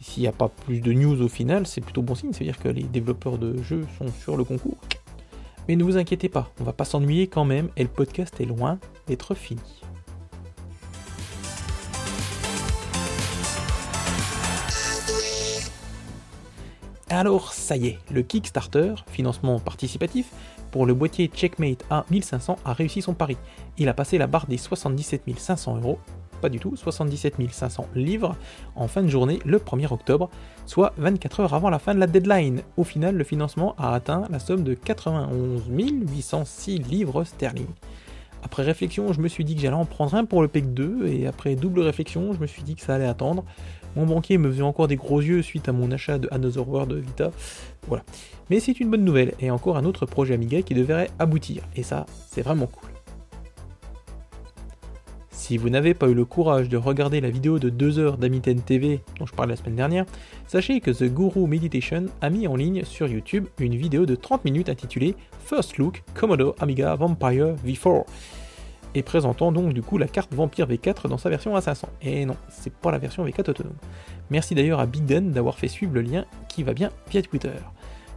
s'il 0.00 0.22
n'y 0.22 0.28
a 0.28 0.32
pas 0.32 0.48
plus 0.48 0.80
de 0.80 0.92
news 0.92 1.20
au 1.20 1.28
final, 1.28 1.66
c'est 1.66 1.80
plutôt 1.80 2.00
bon 2.00 2.14
signe, 2.14 2.32
c'est-à-dire 2.32 2.60
que 2.60 2.68
les 2.68 2.84
développeurs 2.84 3.38
de 3.38 3.60
jeux 3.60 3.84
sont 3.98 4.06
sur 4.20 4.36
le 4.36 4.44
concours. 4.44 4.78
Mais 5.66 5.74
ne 5.74 5.82
vous 5.82 5.96
inquiétez 5.96 6.28
pas, 6.28 6.48
on 6.60 6.64
va 6.64 6.72
pas 6.72 6.84
s'ennuyer 6.84 7.26
quand 7.26 7.44
même, 7.44 7.68
et 7.76 7.82
le 7.82 7.88
podcast 7.88 8.40
est 8.40 8.44
loin 8.44 8.78
d'être 9.08 9.34
fini. 9.34 9.60
Alors 17.08 17.52
ça 17.52 17.76
y 17.76 17.86
est, 17.86 17.98
le 18.10 18.22
Kickstarter, 18.22 18.94
financement 19.06 19.60
participatif, 19.60 20.32
pour 20.72 20.86
le 20.86 20.94
boîtier 20.94 21.30
Checkmate 21.32 21.84
A1500 21.88 22.56
a 22.64 22.72
réussi 22.72 23.00
son 23.00 23.14
pari. 23.14 23.36
Il 23.78 23.88
a 23.88 23.94
passé 23.94 24.18
la 24.18 24.26
barre 24.26 24.46
des 24.46 24.58
77 24.58 25.22
500 25.38 25.76
euros, 25.76 26.00
pas 26.40 26.48
du 26.48 26.58
tout, 26.58 26.74
77 26.74 27.34
500 27.48 27.86
livres, 27.94 28.34
en 28.74 28.88
fin 28.88 29.04
de 29.04 29.08
journée 29.08 29.38
le 29.44 29.58
1er 29.58 29.92
octobre, 29.92 30.30
soit 30.66 30.94
24 30.98 31.40
heures 31.40 31.54
avant 31.54 31.70
la 31.70 31.78
fin 31.78 31.94
de 31.94 32.00
la 32.00 32.08
deadline. 32.08 32.62
Au 32.76 32.82
final, 32.82 33.14
le 33.14 33.24
financement 33.24 33.76
a 33.78 33.94
atteint 33.94 34.24
la 34.28 34.40
somme 34.40 34.64
de 34.64 34.74
91 34.74 35.62
806 35.70 36.78
livres 36.78 37.22
sterling. 37.22 37.68
Après 38.42 38.64
réflexion, 38.64 39.12
je 39.12 39.20
me 39.20 39.28
suis 39.28 39.44
dit 39.44 39.54
que 39.54 39.60
j'allais 39.60 39.76
en 39.76 39.86
prendre 39.86 40.14
un 40.14 40.24
pour 40.24 40.42
le 40.42 40.48
PEC 40.48 40.74
2, 40.74 41.06
et 41.06 41.26
après 41.28 41.54
double 41.54 41.80
réflexion, 41.80 42.32
je 42.32 42.40
me 42.40 42.46
suis 42.46 42.62
dit 42.62 42.74
que 42.74 42.82
ça 42.82 42.96
allait 42.96 43.06
attendre. 43.06 43.44
Mon 43.96 44.06
banquier 44.06 44.38
me 44.38 44.50
faisait 44.50 44.62
encore 44.62 44.88
des 44.88 44.96
gros 44.96 45.20
yeux 45.20 45.42
suite 45.42 45.68
à 45.68 45.72
mon 45.72 45.90
achat 45.90 46.18
de 46.18 46.28
Another 46.30 46.68
World 46.68 46.92
Vita. 46.92 47.30
Voilà. 47.88 48.04
Mais 48.50 48.60
c'est 48.60 48.78
une 48.78 48.90
bonne 48.90 49.04
nouvelle 49.04 49.32
et 49.40 49.50
encore 49.50 49.76
un 49.76 49.84
autre 49.84 50.06
projet 50.06 50.34
Amiga 50.34 50.62
qui 50.62 50.74
devrait 50.74 51.10
aboutir. 51.18 51.62
Et 51.74 51.82
ça, 51.82 52.06
c'est 52.28 52.42
vraiment 52.42 52.66
cool. 52.66 52.90
Si 55.30 55.58
vous 55.58 55.70
n'avez 55.70 55.94
pas 55.94 56.08
eu 56.08 56.14
le 56.14 56.24
courage 56.24 56.68
de 56.68 56.76
regarder 56.76 57.20
la 57.20 57.30
vidéo 57.30 57.58
de 57.58 57.70
2 57.70 57.98
heures 58.00 58.18
d'Amiten 58.18 58.60
TV 58.60 59.00
dont 59.18 59.26
je 59.26 59.32
parlais 59.32 59.52
la 59.52 59.56
semaine 59.56 59.76
dernière, 59.76 60.04
sachez 60.48 60.80
que 60.80 60.90
The 60.90 61.04
Guru 61.04 61.46
Meditation 61.46 62.06
a 62.20 62.30
mis 62.30 62.48
en 62.48 62.56
ligne 62.56 62.84
sur 62.84 63.06
YouTube 63.06 63.46
une 63.60 63.76
vidéo 63.76 64.06
de 64.06 64.16
30 64.16 64.44
minutes 64.44 64.68
intitulée 64.68 65.14
First 65.44 65.78
Look 65.78 66.02
Commodore 66.14 66.56
Amiga 66.58 66.94
Vampire 66.96 67.54
V4. 67.64 68.04
Et 68.96 69.02
présentant 69.02 69.52
donc 69.52 69.74
du 69.74 69.82
coup 69.82 69.98
la 69.98 70.08
carte 70.08 70.34
Vampire 70.34 70.66
V4 70.66 71.06
dans 71.08 71.18
sa 71.18 71.28
version 71.28 71.54
A500. 71.54 71.84
Et 72.00 72.24
non, 72.24 72.36
c'est 72.48 72.72
pas 72.72 72.90
la 72.90 72.98
version 72.98 73.24
V4 73.26 73.50
autonome. 73.50 73.76
Merci 74.30 74.54
d'ailleurs 74.54 74.80
à 74.80 74.86
Big 74.86 75.04
Dan 75.04 75.32
d'avoir 75.32 75.58
fait 75.58 75.68
suivre 75.68 75.94
le 75.94 76.00
lien 76.00 76.24
qui 76.48 76.62
va 76.62 76.72
bien 76.72 76.90
via 77.10 77.20
Twitter. 77.20 77.52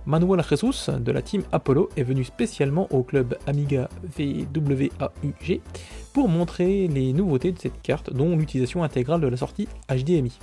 Manuel 0.06 0.42
Jesus 0.42 0.90
de 0.90 1.12
la 1.12 1.22
team 1.22 1.44
Apollo 1.52 1.90
est 1.98 2.04
venu 2.04 2.24
spécialement 2.24 2.88
au 2.92 3.04
club 3.04 3.38
Amiga 3.46 3.90
VWAUG 4.18 5.60
pour 6.14 6.30
montrer 6.30 6.88
les 6.88 7.12
nouveautés 7.12 7.52
de 7.52 7.60
cette 7.60 7.82
carte, 7.82 8.12
dont 8.14 8.38
l'utilisation 8.38 8.82
intégrale 8.82 9.20
de 9.20 9.28
la 9.28 9.38
sortie 9.38 9.68
HDMI. 9.90 10.40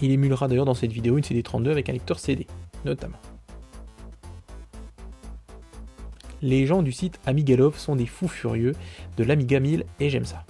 Il 0.00 0.10
émulera 0.10 0.48
d'ailleurs 0.48 0.64
dans 0.64 0.74
cette 0.74 0.92
vidéo 0.92 1.16
une 1.16 1.22
CD32 1.22 1.70
avec 1.70 1.88
un 1.88 1.92
lecteur 1.92 2.18
CD, 2.18 2.48
notamment. 2.84 3.18
Les 6.42 6.66
gens 6.66 6.82
du 6.82 6.90
site 6.90 7.20
Amigalove 7.24 7.78
sont 7.78 7.94
des 7.94 8.06
fous 8.06 8.26
furieux 8.26 8.74
de 9.16 9.22
l'Amiga 9.22 9.60
1000 9.60 9.84
et 10.00 10.10
j'aime 10.10 10.24
ça. 10.24 10.44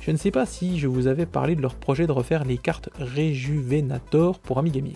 Je 0.00 0.10
ne 0.10 0.16
sais 0.16 0.32
pas 0.32 0.46
si 0.46 0.80
je 0.80 0.88
vous 0.88 1.06
avais 1.06 1.26
parlé 1.26 1.54
de 1.54 1.62
leur 1.62 1.76
projet 1.76 2.08
de 2.08 2.12
refaire 2.12 2.44
les 2.44 2.58
cartes 2.58 2.90
Rejuvenator 2.98 4.40
pour 4.40 4.58
Amiga 4.58 4.80
1000. 4.80 4.94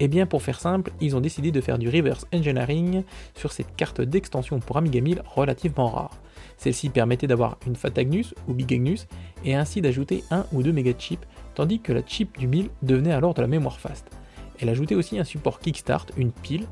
Eh 0.00 0.08
bien, 0.08 0.26
pour 0.26 0.42
faire 0.42 0.60
simple, 0.60 0.92
ils 1.00 1.16
ont 1.16 1.20
décidé 1.20 1.50
de 1.50 1.62
faire 1.62 1.78
du 1.78 1.88
reverse 1.88 2.26
engineering 2.34 3.04
sur 3.34 3.52
cette 3.52 3.74
carte 3.74 4.02
d'extension 4.02 4.60
pour 4.60 4.76
Amiga 4.76 5.00
1000 5.00 5.22
relativement 5.34 5.88
rare. 5.88 6.20
Celle-ci 6.58 6.90
permettait 6.90 7.26
d'avoir 7.26 7.56
une 7.66 7.76
Fat 7.76 7.96
Agnus 7.96 8.34
ou 8.48 8.52
Big 8.52 8.74
Agnus 8.74 9.06
et 9.46 9.54
ainsi 9.54 9.80
d'ajouter 9.80 10.24
un 10.30 10.44
ou 10.52 10.62
deux 10.62 10.72
méga 10.72 10.92
chips, 10.98 11.26
tandis 11.54 11.80
que 11.80 11.94
la 11.94 12.02
chip 12.06 12.38
du 12.38 12.46
1000 12.46 12.68
devenait 12.82 13.12
alors 13.12 13.32
de 13.32 13.40
la 13.40 13.48
mémoire 13.48 13.80
fast. 13.80 14.10
Elle 14.58 14.68
ajoutait 14.68 14.94
aussi 14.94 15.18
un 15.18 15.24
support 15.24 15.58
Kickstart, 15.58 16.06
une 16.18 16.32
pile, 16.32 16.66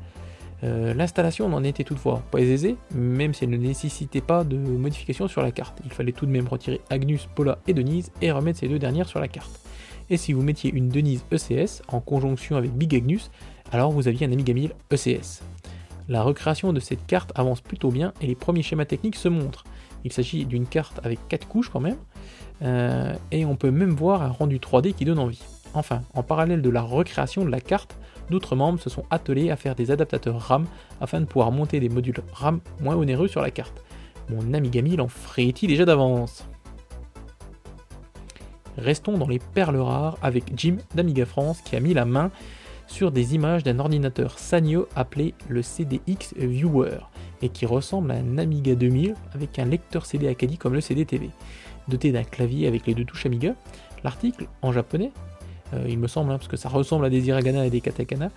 euh, 0.63 0.93
l'installation 0.93 1.47
n'en 1.47 1.63
était 1.63 1.83
toutefois 1.83 2.21
pas 2.31 2.39
aisée, 2.39 2.75
même 2.93 3.33
si 3.33 3.45
elle 3.45 3.49
ne 3.49 3.57
nécessitait 3.57 4.21
pas 4.21 4.43
de 4.43 4.57
modification 4.57 5.27
sur 5.27 5.41
la 5.41 5.51
carte. 5.51 5.79
Il 5.85 5.91
fallait 5.91 6.11
tout 6.11 6.25
de 6.25 6.31
même 6.31 6.47
retirer 6.47 6.81
Agnus, 6.89 7.27
Paula 7.33 7.59
et 7.67 7.73
Denise 7.73 8.11
et 8.21 8.31
remettre 8.31 8.59
ces 8.59 8.67
deux 8.67 8.79
dernières 8.79 9.07
sur 9.07 9.19
la 9.19 9.27
carte. 9.27 9.61
Et 10.09 10.17
si 10.17 10.33
vous 10.33 10.41
mettiez 10.41 10.71
une 10.73 10.89
Denise 10.89 11.23
ECS 11.31 11.83
en 11.87 11.99
conjonction 12.01 12.57
avec 12.57 12.71
Big 12.71 12.95
Agnus, 12.95 13.31
alors 13.71 13.91
vous 13.91 14.07
aviez 14.07 14.25
un 14.25 14.31
Amiga 14.31 14.53
1000 14.53 14.73
ECS. 14.91 15.41
La 16.07 16.23
recréation 16.23 16.73
de 16.73 16.79
cette 16.79 17.05
carte 17.05 17.31
avance 17.35 17.61
plutôt 17.61 17.91
bien 17.91 18.13
et 18.19 18.25
les 18.25 18.35
premiers 18.35 18.63
schémas 18.63 18.85
techniques 18.85 19.15
se 19.15 19.29
montrent. 19.29 19.63
Il 20.03 20.11
s'agit 20.11 20.45
d'une 20.45 20.65
carte 20.65 20.99
avec 21.03 21.19
4 21.27 21.47
couches 21.47 21.69
quand 21.69 21.79
même, 21.79 21.97
euh, 22.63 23.13
et 23.31 23.45
on 23.45 23.55
peut 23.55 23.69
même 23.69 23.91
voir 23.91 24.23
un 24.23 24.29
rendu 24.29 24.57
3D 24.57 24.93
qui 24.93 25.05
donne 25.05 25.19
envie. 25.19 25.43
Enfin, 25.75 26.01
en 26.15 26.23
parallèle 26.23 26.63
de 26.63 26.69
la 26.69 26.81
recréation 26.81 27.45
de 27.45 27.51
la 27.51 27.61
carte, 27.61 27.95
d'autres 28.29 28.55
membres 28.55 28.79
se 28.79 28.89
sont 28.89 29.03
attelés 29.09 29.51
à 29.51 29.55
faire 29.55 29.75
des 29.75 29.91
adaptateurs 29.91 30.39
RAM 30.39 30.65
afin 31.01 31.21
de 31.21 31.25
pouvoir 31.25 31.51
monter 31.51 31.79
des 31.79 31.89
modules 31.89 32.21
RAM 32.33 32.59
moins 32.81 32.95
onéreux 32.95 33.27
sur 33.27 33.41
la 33.41 33.51
carte. 33.51 33.83
Mon 34.29 34.53
Amiga 34.53 34.81
1000 34.81 35.01
en 35.01 35.07
ferait-il 35.07 35.69
déjà 35.69 35.85
d'avance? 35.85 36.47
Restons 38.77 39.17
dans 39.17 39.27
les 39.27 39.39
perles 39.39 39.77
rares 39.77 40.17
avec 40.21 40.53
Jim 40.55 40.77
d'Amiga 40.95 41.25
France 41.25 41.61
qui 41.61 41.75
a 41.75 41.79
mis 41.79 41.93
la 41.93 42.05
main 42.05 42.31
sur 42.87 43.11
des 43.11 43.35
images 43.35 43.63
d'un 43.63 43.79
ordinateur 43.79 44.39
Sanyo 44.39 44.87
appelé 44.95 45.33
le 45.47 45.61
CDX 45.61 46.33
Viewer 46.37 46.99
et 47.41 47.49
qui 47.49 47.65
ressemble 47.65 48.11
à 48.11 48.15
un 48.15 48.37
Amiga 48.37 48.75
2000 48.75 49.15
avec 49.33 49.59
un 49.59 49.65
lecteur 49.65 50.05
CD 50.05 50.27
Acadie 50.27 50.57
comme 50.57 50.73
le 50.73 50.81
CD-TV. 50.81 51.29
Doté 51.87 52.11
d'un 52.11 52.23
clavier 52.23 52.67
avec 52.67 52.85
les 52.87 52.93
deux 52.93 53.05
touches 53.05 53.25
Amiga, 53.25 53.55
l'article, 54.03 54.47
en 54.61 54.71
japonais, 54.71 55.11
euh, 55.73 55.85
il 55.87 55.99
me 55.99 56.07
semble, 56.07 56.31
hein, 56.31 56.37
parce 56.37 56.47
que 56.47 56.57
ça 56.57 56.69
ressemble 56.69 57.05
à 57.05 57.09
des 57.09 57.27
hiragana 57.27 57.65
et 57.65 57.69
des 57.69 57.81
katakana, 57.81 58.31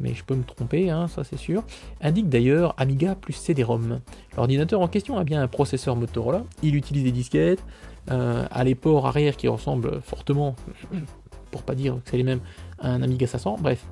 mais 0.00 0.14
je 0.14 0.24
peux 0.24 0.34
me 0.34 0.44
tromper, 0.44 0.90
hein, 0.90 1.08
ça 1.08 1.24
c'est 1.24 1.38
sûr, 1.38 1.62
indique 2.00 2.28
d'ailleurs 2.28 2.74
Amiga 2.76 3.14
plus 3.14 3.32
CD-ROM. 3.32 4.00
L'ordinateur 4.36 4.80
en 4.80 4.88
question 4.88 5.18
a 5.18 5.24
bien 5.24 5.42
un 5.42 5.48
processeur 5.48 5.96
Motorola, 5.96 6.44
il 6.62 6.76
utilise 6.76 7.04
des 7.04 7.12
disquettes, 7.12 7.62
a 8.08 8.62
les 8.62 8.76
ports 8.76 9.06
arrière 9.06 9.36
qui 9.36 9.48
ressemblent 9.48 10.00
fortement, 10.00 10.54
pour 11.50 11.62
pas 11.62 11.74
dire 11.74 11.94
que 12.04 12.10
c'est 12.10 12.16
les 12.16 12.22
mêmes, 12.22 12.40
à 12.78 12.90
un 12.90 13.02
Amiga 13.02 13.26
500, 13.26 13.56
bref. 13.60 13.84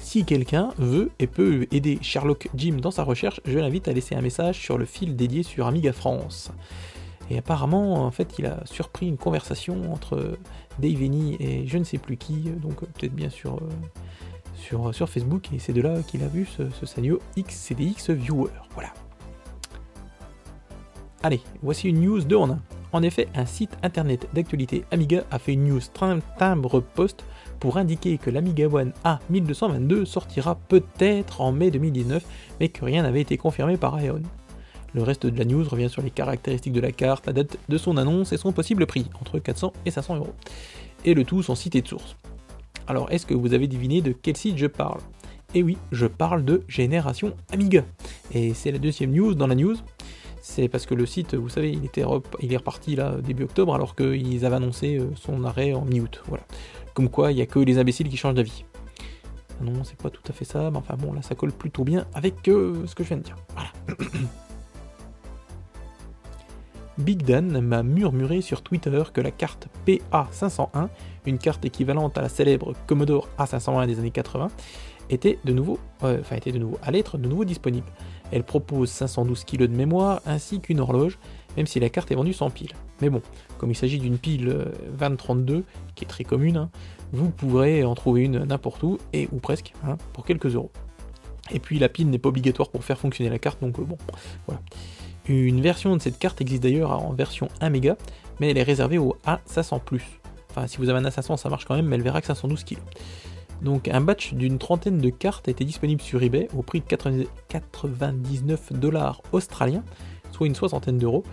Si 0.00 0.24
quelqu'un 0.24 0.70
veut 0.78 1.10
et 1.18 1.26
peut 1.26 1.66
aider 1.72 1.98
Sherlock 2.02 2.48
Jim 2.54 2.76
dans 2.80 2.90
sa 2.90 3.02
recherche, 3.02 3.40
je 3.46 3.58
l'invite 3.58 3.88
à 3.88 3.92
laisser 3.92 4.14
un 4.14 4.20
message 4.20 4.60
sur 4.60 4.78
le 4.78 4.84
fil 4.84 5.16
dédié 5.16 5.42
sur 5.42 5.66
Amiga 5.66 5.92
France. 5.92 6.52
Et 7.30 7.38
apparemment, 7.38 8.04
en 8.04 8.10
fait, 8.10 8.34
il 8.38 8.46
a 8.46 8.60
surpris 8.66 9.08
une 9.08 9.16
conversation 9.16 9.92
entre 9.92 10.38
Dave 10.78 11.02
et 11.02 11.66
je 11.66 11.78
ne 11.78 11.84
sais 11.84 11.98
plus 11.98 12.16
qui, 12.16 12.50
donc 12.62 12.82
euh, 12.82 12.86
peut-être 12.98 13.14
bien 13.14 13.30
sûr 13.30 13.54
euh, 13.54 13.68
sur, 14.56 14.94
sur 14.94 15.08
Facebook, 15.08 15.52
et 15.52 15.58
c'est 15.58 15.72
de 15.72 15.80
là 15.80 16.02
qu'il 16.02 16.22
a 16.22 16.28
vu 16.28 16.46
ce, 16.46 16.70
ce 16.70 16.86
Sanyo 16.86 17.20
XCDX 17.36 18.10
Viewer. 18.10 18.50
Voilà. 18.74 18.92
Allez, 21.22 21.40
voici 21.62 21.88
une 21.88 22.00
news 22.00 22.20
de 22.20 22.36
en. 22.36 22.58
En 22.92 23.02
effet, 23.02 23.28
un 23.34 23.46
site 23.46 23.76
internet 23.82 24.28
d'actualité 24.34 24.84
Amiga 24.92 25.24
a 25.30 25.38
fait 25.38 25.54
une 25.54 25.64
news 25.64 25.80
timbre 26.38 26.80
post 26.80 27.24
pour 27.58 27.78
indiquer 27.78 28.18
que 28.18 28.30
l'Amiga 28.30 28.68
One 28.68 28.92
A1222 29.04 30.04
sortira 30.04 30.54
peut-être 30.54 31.40
en 31.40 31.50
mai 31.50 31.70
2019, 31.70 32.22
mais 32.60 32.68
que 32.68 32.84
rien 32.84 33.02
n'avait 33.02 33.22
été 33.22 33.36
confirmé 33.36 33.76
par 33.78 33.98
Aeon. 33.98 34.22
Le 34.94 35.02
reste 35.02 35.26
de 35.26 35.36
la 35.36 35.44
news 35.44 35.64
revient 35.68 35.90
sur 35.90 36.02
les 36.02 36.10
caractéristiques 36.10 36.72
de 36.72 36.80
la 36.80 36.92
carte, 36.92 37.26
la 37.26 37.32
date 37.32 37.58
de 37.68 37.78
son 37.78 37.96
annonce 37.96 38.32
et 38.32 38.36
son 38.36 38.52
possible 38.52 38.86
prix, 38.86 39.06
entre 39.20 39.40
400 39.40 39.72
et 39.84 39.90
500 39.90 40.16
euros. 40.16 40.34
Et 41.04 41.14
le 41.14 41.24
tout 41.24 41.42
sans 41.42 41.56
citer 41.56 41.82
de 41.82 41.88
source. 41.88 42.16
Alors, 42.86 43.10
est-ce 43.10 43.26
que 43.26 43.34
vous 43.34 43.54
avez 43.54 43.66
deviné 43.66 44.02
de 44.02 44.12
quel 44.12 44.36
site 44.36 44.56
je 44.56 44.66
parle? 44.66 45.00
Eh 45.54 45.62
oui, 45.62 45.78
je 45.90 46.06
parle 46.06 46.44
de 46.44 46.62
Génération 46.68 47.34
Amiga. 47.52 47.84
Et 48.32 48.54
c'est 48.54 48.70
la 48.70 48.78
deuxième 48.78 49.12
news 49.12 49.34
dans 49.34 49.46
la 49.46 49.54
news. 49.54 49.76
C'est 50.42 50.68
parce 50.68 50.84
que 50.84 50.94
le 50.94 51.06
site, 51.06 51.34
vous 51.34 51.48
savez, 51.48 51.72
il, 51.72 51.84
était 51.84 52.04
il 52.40 52.52
est 52.52 52.56
reparti 52.56 52.96
là 52.96 53.16
début 53.16 53.44
octobre 53.44 53.74
alors 53.74 53.96
qu'ils 53.96 54.44
avaient 54.44 54.56
annoncé 54.56 54.98
euh, 54.98 55.10
son 55.14 55.44
arrêt 55.44 55.72
en 55.72 55.84
mi-août. 55.84 56.22
Voilà. 56.28 56.44
Comme 56.92 57.08
quoi, 57.08 57.32
il 57.32 57.36
n'y 57.36 57.42
a 57.42 57.46
que 57.46 57.58
les 57.58 57.78
imbéciles 57.78 58.08
qui 58.08 58.16
changent 58.16 58.34
d'avis. 58.34 58.64
Non, 59.60 59.84
c'est 59.84 59.96
pas 59.96 60.10
tout 60.10 60.22
à 60.28 60.32
fait 60.32 60.44
ça, 60.44 60.70
mais 60.70 60.76
enfin 60.76 60.96
bon, 60.98 61.12
là 61.12 61.22
ça 61.22 61.34
colle 61.34 61.52
plutôt 61.52 61.84
bien 61.84 62.06
avec 62.12 62.48
euh, 62.48 62.86
ce 62.86 62.94
que 62.94 63.04
je 63.04 63.08
viens 63.08 63.18
de 63.18 63.22
dire. 63.22 63.36
Voilà. 63.54 63.70
Big 66.98 67.24
Dan 67.24 67.60
m'a 67.60 67.82
murmuré 67.82 68.40
sur 68.40 68.62
Twitter 68.62 69.02
que 69.12 69.20
la 69.20 69.30
carte 69.30 69.68
PA501, 69.86 70.88
une 71.26 71.38
carte 71.38 71.64
équivalente 71.64 72.16
à 72.18 72.22
la 72.22 72.28
célèbre 72.28 72.72
Commodore 72.86 73.28
A501 73.38 73.86
des 73.86 73.98
années 73.98 74.10
80, 74.10 74.48
était 75.10 75.38
de 75.44 75.52
nouveau, 75.52 75.78
euh, 76.02 76.20
enfin 76.20 76.36
était 76.36 76.52
de 76.52 76.58
nouveau, 76.58 76.78
à 76.82 76.90
l'être 76.90 77.18
de 77.18 77.28
nouveau 77.28 77.44
disponible. 77.44 77.86
Elle 78.30 78.44
propose 78.44 78.90
512 78.90 79.44
kg 79.44 79.64
de 79.64 79.76
mémoire 79.76 80.20
ainsi 80.24 80.60
qu'une 80.60 80.80
horloge, 80.80 81.18
même 81.56 81.66
si 81.66 81.80
la 81.80 81.88
carte 81.88 82.10
est 82.10 82.14
vendue 82.14 82.32
sans 82.32 82.50
pile. 82.50 82.72
Mais 83.00 83.10
bon, 83.10 83.22
comme 83.58 83.70
il 83.70 83.74
s'agit 83.74 83.98
d'une 83.98 84.18
pile 84.18 84.72
2032, 84.98 85.54
euh, 85.54 85.62
qui 85.94 86.04
est 86.04 86.08
très 86.08 86.24
commune, 86.24 86.56
hein, 86.56 86.70
vous 87.12 87.30
pourrez 87.30 87.84
en 87.84 87.94
trouver 87.94 88.22
une 88.22 88.44
n'importe 88.44 88.82
où, 88.82 88.98
et 89.12 89.28
ou 89.32 89.38
presque, 89.38 89.72
hein, 89.84 89.96
pour 90.12 90.24
quelques 90.24 90.54
euros. 90.54 90.70
Et 91.50 91.58
puis 91.58 91.78
la 91.78 91.88
pile 91.88 92.08
n'est 92.08 92.18
pas 92.18 92.30
obligatoire 92.30 92.70
pour 92.70 92.84
faire 92.84 92.98
fonctionner 92.98 93.30
la 93.30 93.38
carte, 93.38 93.60
donc 93.60 93.78
euh, 93.78 93.82
bon, 93.82 93.98
voilà. 94.46 94.62
Une 95.26 95.60
version 95.60 95.96
de 95.96 96.02
cette 96.02 96.18
carte 96.18 96.40
existe 96.40 96.62
d'ailleurs 96.62 96.90
en 96.90 97.12
version 97.12 97.48
1 97.60 97.70
méga, 97.70 97.96
mais 98.40 98.50
elle 98.50 98.58
est 98.58 98.62
réservée 98.62 98.98
au 98.98 99.16
A500+. 99.26 99.80
Enfin, 100.50 100.66
si 100.66 100.76
vous 100.76 100.88
avez 100.88 100.98
un 100.98 101.08
A500, 101.08 101.36
ça 101.36 101.48
marche 101.48 101.64
quand 101.64 101.74
même, 101.74 101.86
mais 101.86 101.96
elle 101.96 102.02
verra 102.02 102.20
que 102.20 102.26
512 102.26 102.64
kg. 102.64 102.78
Donc 103.62 103.88
un 103.88 104.00
batch 104.00 104.34
d'une 104.34 104.58
trentaine 104.58 104.98
de 104.98 105.08
cartes 105.10 105.48
était 105.48 105.64
disponible 105.64 106.02
sur 106.02 106.22
eBay 106.22 106.48
au 106.54 106.62
prix 106.62 106.80
de 106.80 107.26
99 107.48 108.72
dollars 108.74 109.22
australiens, 109.32 109.82
soit 110.32 110.46
une 110.46 110.54
soixantaine 110.54 110.98
d'euros. 110.98 111.24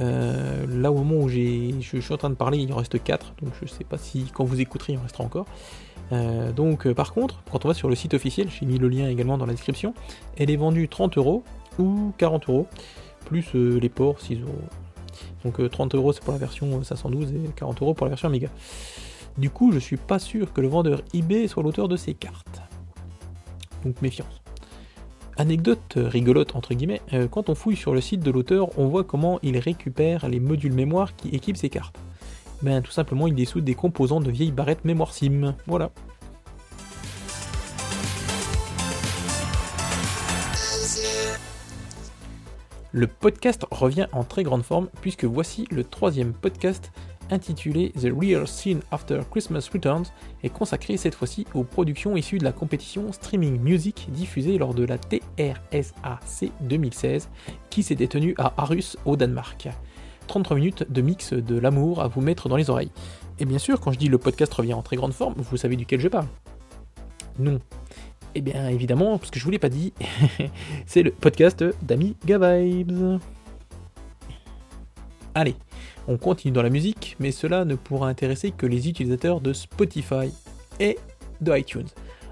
Euh, 0.00 0.66
là 0.68 0.90
au 0.90 0.96
moment 0.96 1.22
où 1.22 1.28
je, 1.28 1.72
suis 1.80 2.12
en 2.12 2.16
train 2.16 2.30
de 2.30 2.34
parler, 2.34 2.58
il 2.58 2.72
en 2.72 2.76
reste 2.76 3.00
4, 3.02 3.34
donc 3.42 3.52
je 3.60 3.66
ne 3.66 3.70
sais 3.70 3.84
pas 3.84 3.98
si 3.98 4.24
quand 4.32 4.44
vous 4.44 4.60
écouterez 4.60 4.94
il 4.94 4.98
en 4.98 5.02
restera 5.02 5.24
encore. 5.24 5.46
Euh, 6.12 6.52
donc 6.52 6.86
euh, 6.86 6.94
par 6.94 7.12
contre, 7.12 7.42
quand 7.50 7.64
on 7.64 7.68
va 7.68 7.74
sur 7.74 7.88
le 7.88 7.94
site 7.94 8.14
officiel, 8.14 8.48
j'ai 8.50 8.66
mis 8.66 8.78
le 8.78 8.88
lien 8.88 9.08
également 9.08 9.38
dans 9.38 9.46
la 9.46 9.52
description, 9.52 9.94
elle 10.36 10.50
est 10.50 10.56
vendue 10.56 10.88
30 10.88 11.18
euros 11.18 11.44
ou 11.78 12.12
40 12.18 12.48
euros 12.48 12.66
plus 13.26 13.54
euh, 13.54 13.78
les 13.78 13.90
ports 13.90 14.20
6 14.20 14.40
euros. 14.40 14.52
Donc 15.44 15.70
30 15.70 15.94
euh, 15.94 15.98
euros 15.98 16.12
c'est 16.12 16.22
pour 16.22 16.32
la 16.32 16.38
version 16.38 16.82
512 16.82 17.32
euh, 17.32 17.44
et 17.44 17.48
40 17.54 17.82
euros 17.82 17.92
pour 17.92 18.06
la 18.06 18.10
version 18.10 18.28
Amiga. 18.28 18.48
Du 19.36 19.50
coup, 19.50 19.70
je 19.70 19.78
suis 19.78 19.98
pas 19.98 20.18
sûr 20.18 20.54
que 20.54 20.62
le 20.62 20.68
vendeur 20.68 21.02
eBay 21.12 21.46
soit 21.46 21.62
l'auteur 21.62 21.88
de 21.88 21.96
ces 21.96 22.14
cartes. 22.14 22.62
Donc 23.84 24.00
méfiance. 24.00 24.40
Anecdote 25.36 25.98
rigolote 25.98 26.56
entre 26.56 26.72
guillemets, 26.72 27.02
quand 27.30 27.50
on 27.50 27.54
fouille 27.54 27.76
sur 27.76 27.92
le 27.92 28.00
site 28.00 28.20
de 28.20 28.30
l'auteur, 28.30 28.70
on 28.78 28.86
voit 28.86 29.04
comment 29.04 29.38
il 29.42 29.58
récupère 29.58 30.26
les 30.30 30.40
modules 30.40 30.72
mémoire 30.72 31.14
qui 31.14 31.28
équipent 31.28 31.58
ses 31.58 31.68
cartes. 31.68 31.98
Ben 32.62 32.80
tout 32.80 32.90
simplement 32.90 33.26
il 33.26 33.34
dessoude 33.34 33.64
des 33.64 33.74
composants 33.74 34.20
de 34.20 34.30
vieilles 34.30 34.52
barrettes 34.52 34.86
mémoire 34.86 35.12
SIM. 35.12 35.54
Voilà. 35.66 35.90
Le 42.96 43.06
podcast 43.06 43.66
revient 43.70 44.06
en 44.12 44.24
très 44.24 44.42
grande 44.42 44.62
forme 44.62 44.88
puisque 45.02 45.26
voici 45.26 45.66
le 45.70 45.84
troisième 45.84 46.32
podcast 46.32 46.92
intitulé 47.30 47.92
The 47.92 48.08
Real 48.18 48.48
Scene 48.48 48.80
After 48.90 49.20
Christmas 49.30 49.68
Returns 49.70 50.06
et 50.42 50.48
consacré 50.48 50.96
cette 50.96 51.14
fois-ci 51.14 51.46
aux 51.52 51.62
productions 51.62 52.16
issues 52.16 52.38
de 52.38 52.44
la 52.44 52.52
compétition 52.52 53.12
Streaming 53.12 53.60
Music 53.60 54.08
diffusée 54.12 54.56
lors 54.56 54.72
de 54.72 54.86
la 54.86 54.96
TRSAC 54.96 56.52
2016 56.62 57.28
qui 57.68 57.82
s'était 57.82 58.06
tenue 58.06 58.34
à 58.38 58.54
Aarhus 58.56 58.96
au 59.04 59.16
Danemark. 59.16 59.68
33 60.26 60.56
minutes 60.56 60.90
de 60.90 61.02
mix 61.02 61.34
de 61.34 61.58
l'amour 61.58 62.00
à 62.00 62.08
vous 62.08 62.22
mettre 62.22 62.48
dans 62.48 62.56
les 62.56 62.70
oreilles. 62.70 62.92
Et 63.38 63.44
bien 63.44 63.58
sûr, 63.58 63.78
quand 63.78 63.92
je 63.92 63.98
dis 63.98 64.08
le 64.08 64.16
podcast 64.16 64.54
revient 64.54 64.72
en 64.72 64.80
très 64.80 64.96
grande 64.96 65.12
forme, 65.12 65.34
vous 65.36 65.58
savez 65.58 65.76
duquel 65.76 66.00
je 66.00 66.08
parle. 66.08 66.28
Non. 67.38 67.60
Eh 68.38 68.42
bien 68.42 68.68
évidemment, 68.68 69.16
parce 69.16 69.30
que 69.30 69.38
je 69.38 69.44
vous 69.46 69.50
l'ai 69.50 69.58
pas 69.58 69.70
dit, 69.70 69.94
c'est 70.86 71.02
le 71.02 71.10
podcast 71.10 71.64
d'Amiga 71.80 72.58
Vibes. 72.58 73.18
Allez, 75.34 75.54
on 76.06 76.18
continue 76.18 76.52
dans 76.52 76.62
la 76.62 76.68
musique, 76.68 77.16
mais 77.18 77.30
cela 77.30 77.64
ne 77.64 77.76
pourra 77.76 78.10
intéresser 78.10 78.50
que 78.50 78.66
les 78.66 78.90
utilisateurs 78.90 79.40
de 79.40 79.54
Spotify 79.54 80.30
et 80.80 80.98
de 81.40 81.56
iTunes. 81.56 81.88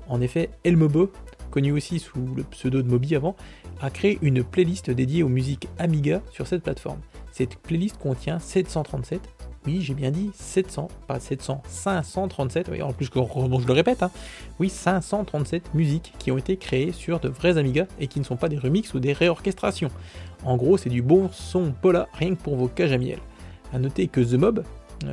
En 0.07 0.21
effet, 0.21 0.51
Elmobo, 0.63 1.11
connu 1.51 1.73
aussi 1.73 1.99
sous 1.99 2.35
le 2.37 2.43
pseudo 2.43 2.83
de 2.83 2.89
Moby 2.89 3.17
avant, 3.17 3.35
a 3.81 3.89
créé 3.89 4.19
une 4.21 4.45
playlist 4.45 4.91
dédiée 4.91 5.23
aux 5.23 5.31
musiques 5.31 5.69
Amiga 5.79 6.21
sur 6.31 6.47
cette 6.47 6.65
plateforme. 6.65 7.01
Cette 7.33 7.57
playlist 7.57 7.97
contient 7.97 8.39
737, 8.39 9.23
oui 9.67 9.81
j'ai 9.81 9.95
bien 9.95 10.11
dit 10.11 10.31
700, 10.35 10.89
pas 11.07 11.21
700, 11.21 11.63
537, 11.67 12.69
oui, 12.71 12.83
en 12.83 12.93
plus 12.93 13.09
que 13.09 13.19
je 13.19 13.67
le 13.67 13.73
répète, 13.73 14.03
hein. 14.03 14.11
oui 14.59 14.69
537 14.69 15.75
musiques 15.75 16.13
qui 16.19 16.31
ont 16.31 16.39
été 16.39 16.57
créées 16.57 16.93
sur 16.93 17.21
de 17.21 17.29
vrais 17.29 17.59
Amiga 17.59 17.87
et 18.01 18.07
qui 18.07 18.21
ne 18.21 18.25
sont 18.25 18.37
pas 18.37 18.49
des 18.49 18.59
remixes 18.59 18.95
ou 18.95 19.01
des 19.01 19.13
réorchestrations. 19.13 19.91
En 20.45 20.57
gros 20.57 20.77
c'est 20.77 20.91
du 20.91 21.03
bon 21.03 21.29
son 21.33 21.73
Pola 21.73 22.09
rien 22.13 22.35
que 22.35 22.43
pour 22.43 22.57
vos 22.57 22.69
cages 22.69 22.93
à 22.93 22.99
miel. 22.99 23.19
A 23.73 23.79
noter 23.79 24.09
que 24.09 24.21
The 24.21 24.35
Mob, 24.35 24.65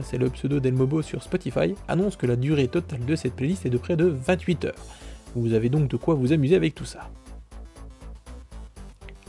c'est 0.03 0.17
le 0.17 0.29
pseudo 0.29 0.59
d'Elmobo 0.59 1.01
sur 1.01 1.23
Spotify, 1.23 1.75
annonce 1.87 2.15
que 2.15 2.25
la 2.25 2.35
durée 2.35 2.67
totale 2.67 3.05
de 3.05 3.15
cette 3.15 3.35
playlist 3.35 3.65
est 3.65 3.69
de 3.69 3.77
près 3.77 3.95
de 3.95 4.05
28 4.05 4.65
heures. 4.65 4.75
Vous 5.35 5.53
avez 5.53 5.69
donc 5.69 5.87
de 5.87 5.97
quoi 5.97 6.15
vous 6.15 6.33
amuser 6.33 6.55
avec 6.55 6.75
tout 6.75 6.85
ça. 6.85 7.09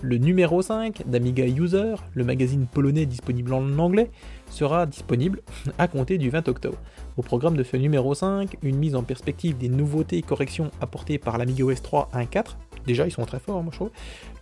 Le 0.05 0.19
numéro 0.19 0.63
5 0.63 1.05
d'Amiga 1.07 1.47
User, 1.47 1.95
le 2.15 2.25
magazine 2.25 2.67
polonais 2.67 3.07
disponible 3.07 3.53
en 3.53 3.79
anglais, 3.79 4.11
sera 4.51 4.85
disponible 4.85 5.43
à 5.79 5.87
compter 5.87 6.19
du 6.19 6.29
20 6.29 6.49
octobre. 6.49 6.77
Au 7.17 7.23
programme 7.23 7.57
de 7.57 7.63
ce 7.63 7.77
numéro 7.77 8.13
5, 8.13 8.57
une 8.65 8.79
mise 8.79 8.97
en 8.97 9.05
perspective 9.05 9.57
des 9.57 9.69
nouveautés 9.69 10.19
et 10.19 10.23
corrections 10.23 10.73
apportées 10.81 11.19
par 11.19 11.39
l'Amiga 11.39 11.65
OS 11.65 11.83
3 11.83 12.11
1.4. 12.15 12.57
Déjà, 12.85 13.07
ils 13.07 13.13
sont 13.13 13.25
très 13.25 13.39
forts, 13.39 13.63
moi 13.63 13.71
je 13.71 13.77
trouve. 13.77 13.91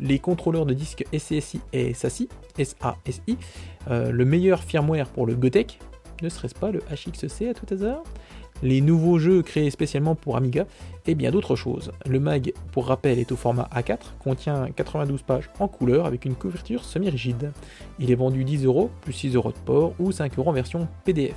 Les 0.00 0.19
contrôleurs 0.19 0.64
de 0.64 0.73
disques 0.73 1.05
SCSI 1.12 1.61
et 1.75 1.93
SASI, 1.93 2.31
SASI, 2.57 3.37
euh, 3.90 4.11
le 4.11 4.25
meilleur 4.25 4.64
firmware 4.64 5.09
pour 5.09 5.26
le 5.26 5.35
Gotek, 5.35 5.79
ne 6.23 6.31
serait-ce 6.31 6.55
pas 6.55 6.71
le 6.71 6.81
HXC 6.90 7.49
à 7.50 7.55
tout 7.55 7.67
hasard? 7.71 8.02
Les 8.62 8.81
nouveaux 8.81 9.19
jeux 9.19 9.43
créés 9.43 9.71
spécialement 9.71 10.14
pour 10.14 10.37
Amiga 10.37 10.67
et 11.07 11.14
bien 11.14 11.31
d'autres 11.31 11.57
choses. 11.57 11.93
Le 12.07 12.21
mag, 12.21 12.52
pour 12.73 12.87
rappel, 12.87 13.19
est 13.19 13.33
au 13.33 13.37
format 13.37 13.69
A4, 13.75 13.99
contient 14.19 14.69
92 14.75 15.23
pages 15.23 15.50
en 15.59 15.69
couleur 15.69 16.07
avec 16.07 16.25
une 16.25 16.35
couverture 16.35 16.85
semi-rigide. 16.85 17.52
Il 17.99 18.11
est 18.11 18.17
vendu 18.17 18.45
10 18.45 18.64
euros 18.64 18.90
plus 19.00 19.12
6 19.12 19.35
euros 19.35 19.52
de 19.52 19.59
port 19.64 19.95
ou 19.99 20.12
5 20.12 20.38
euros 20.38 20.50
en 20.50 20.55
version 20.55 20.88
PDF. 21.05 21.37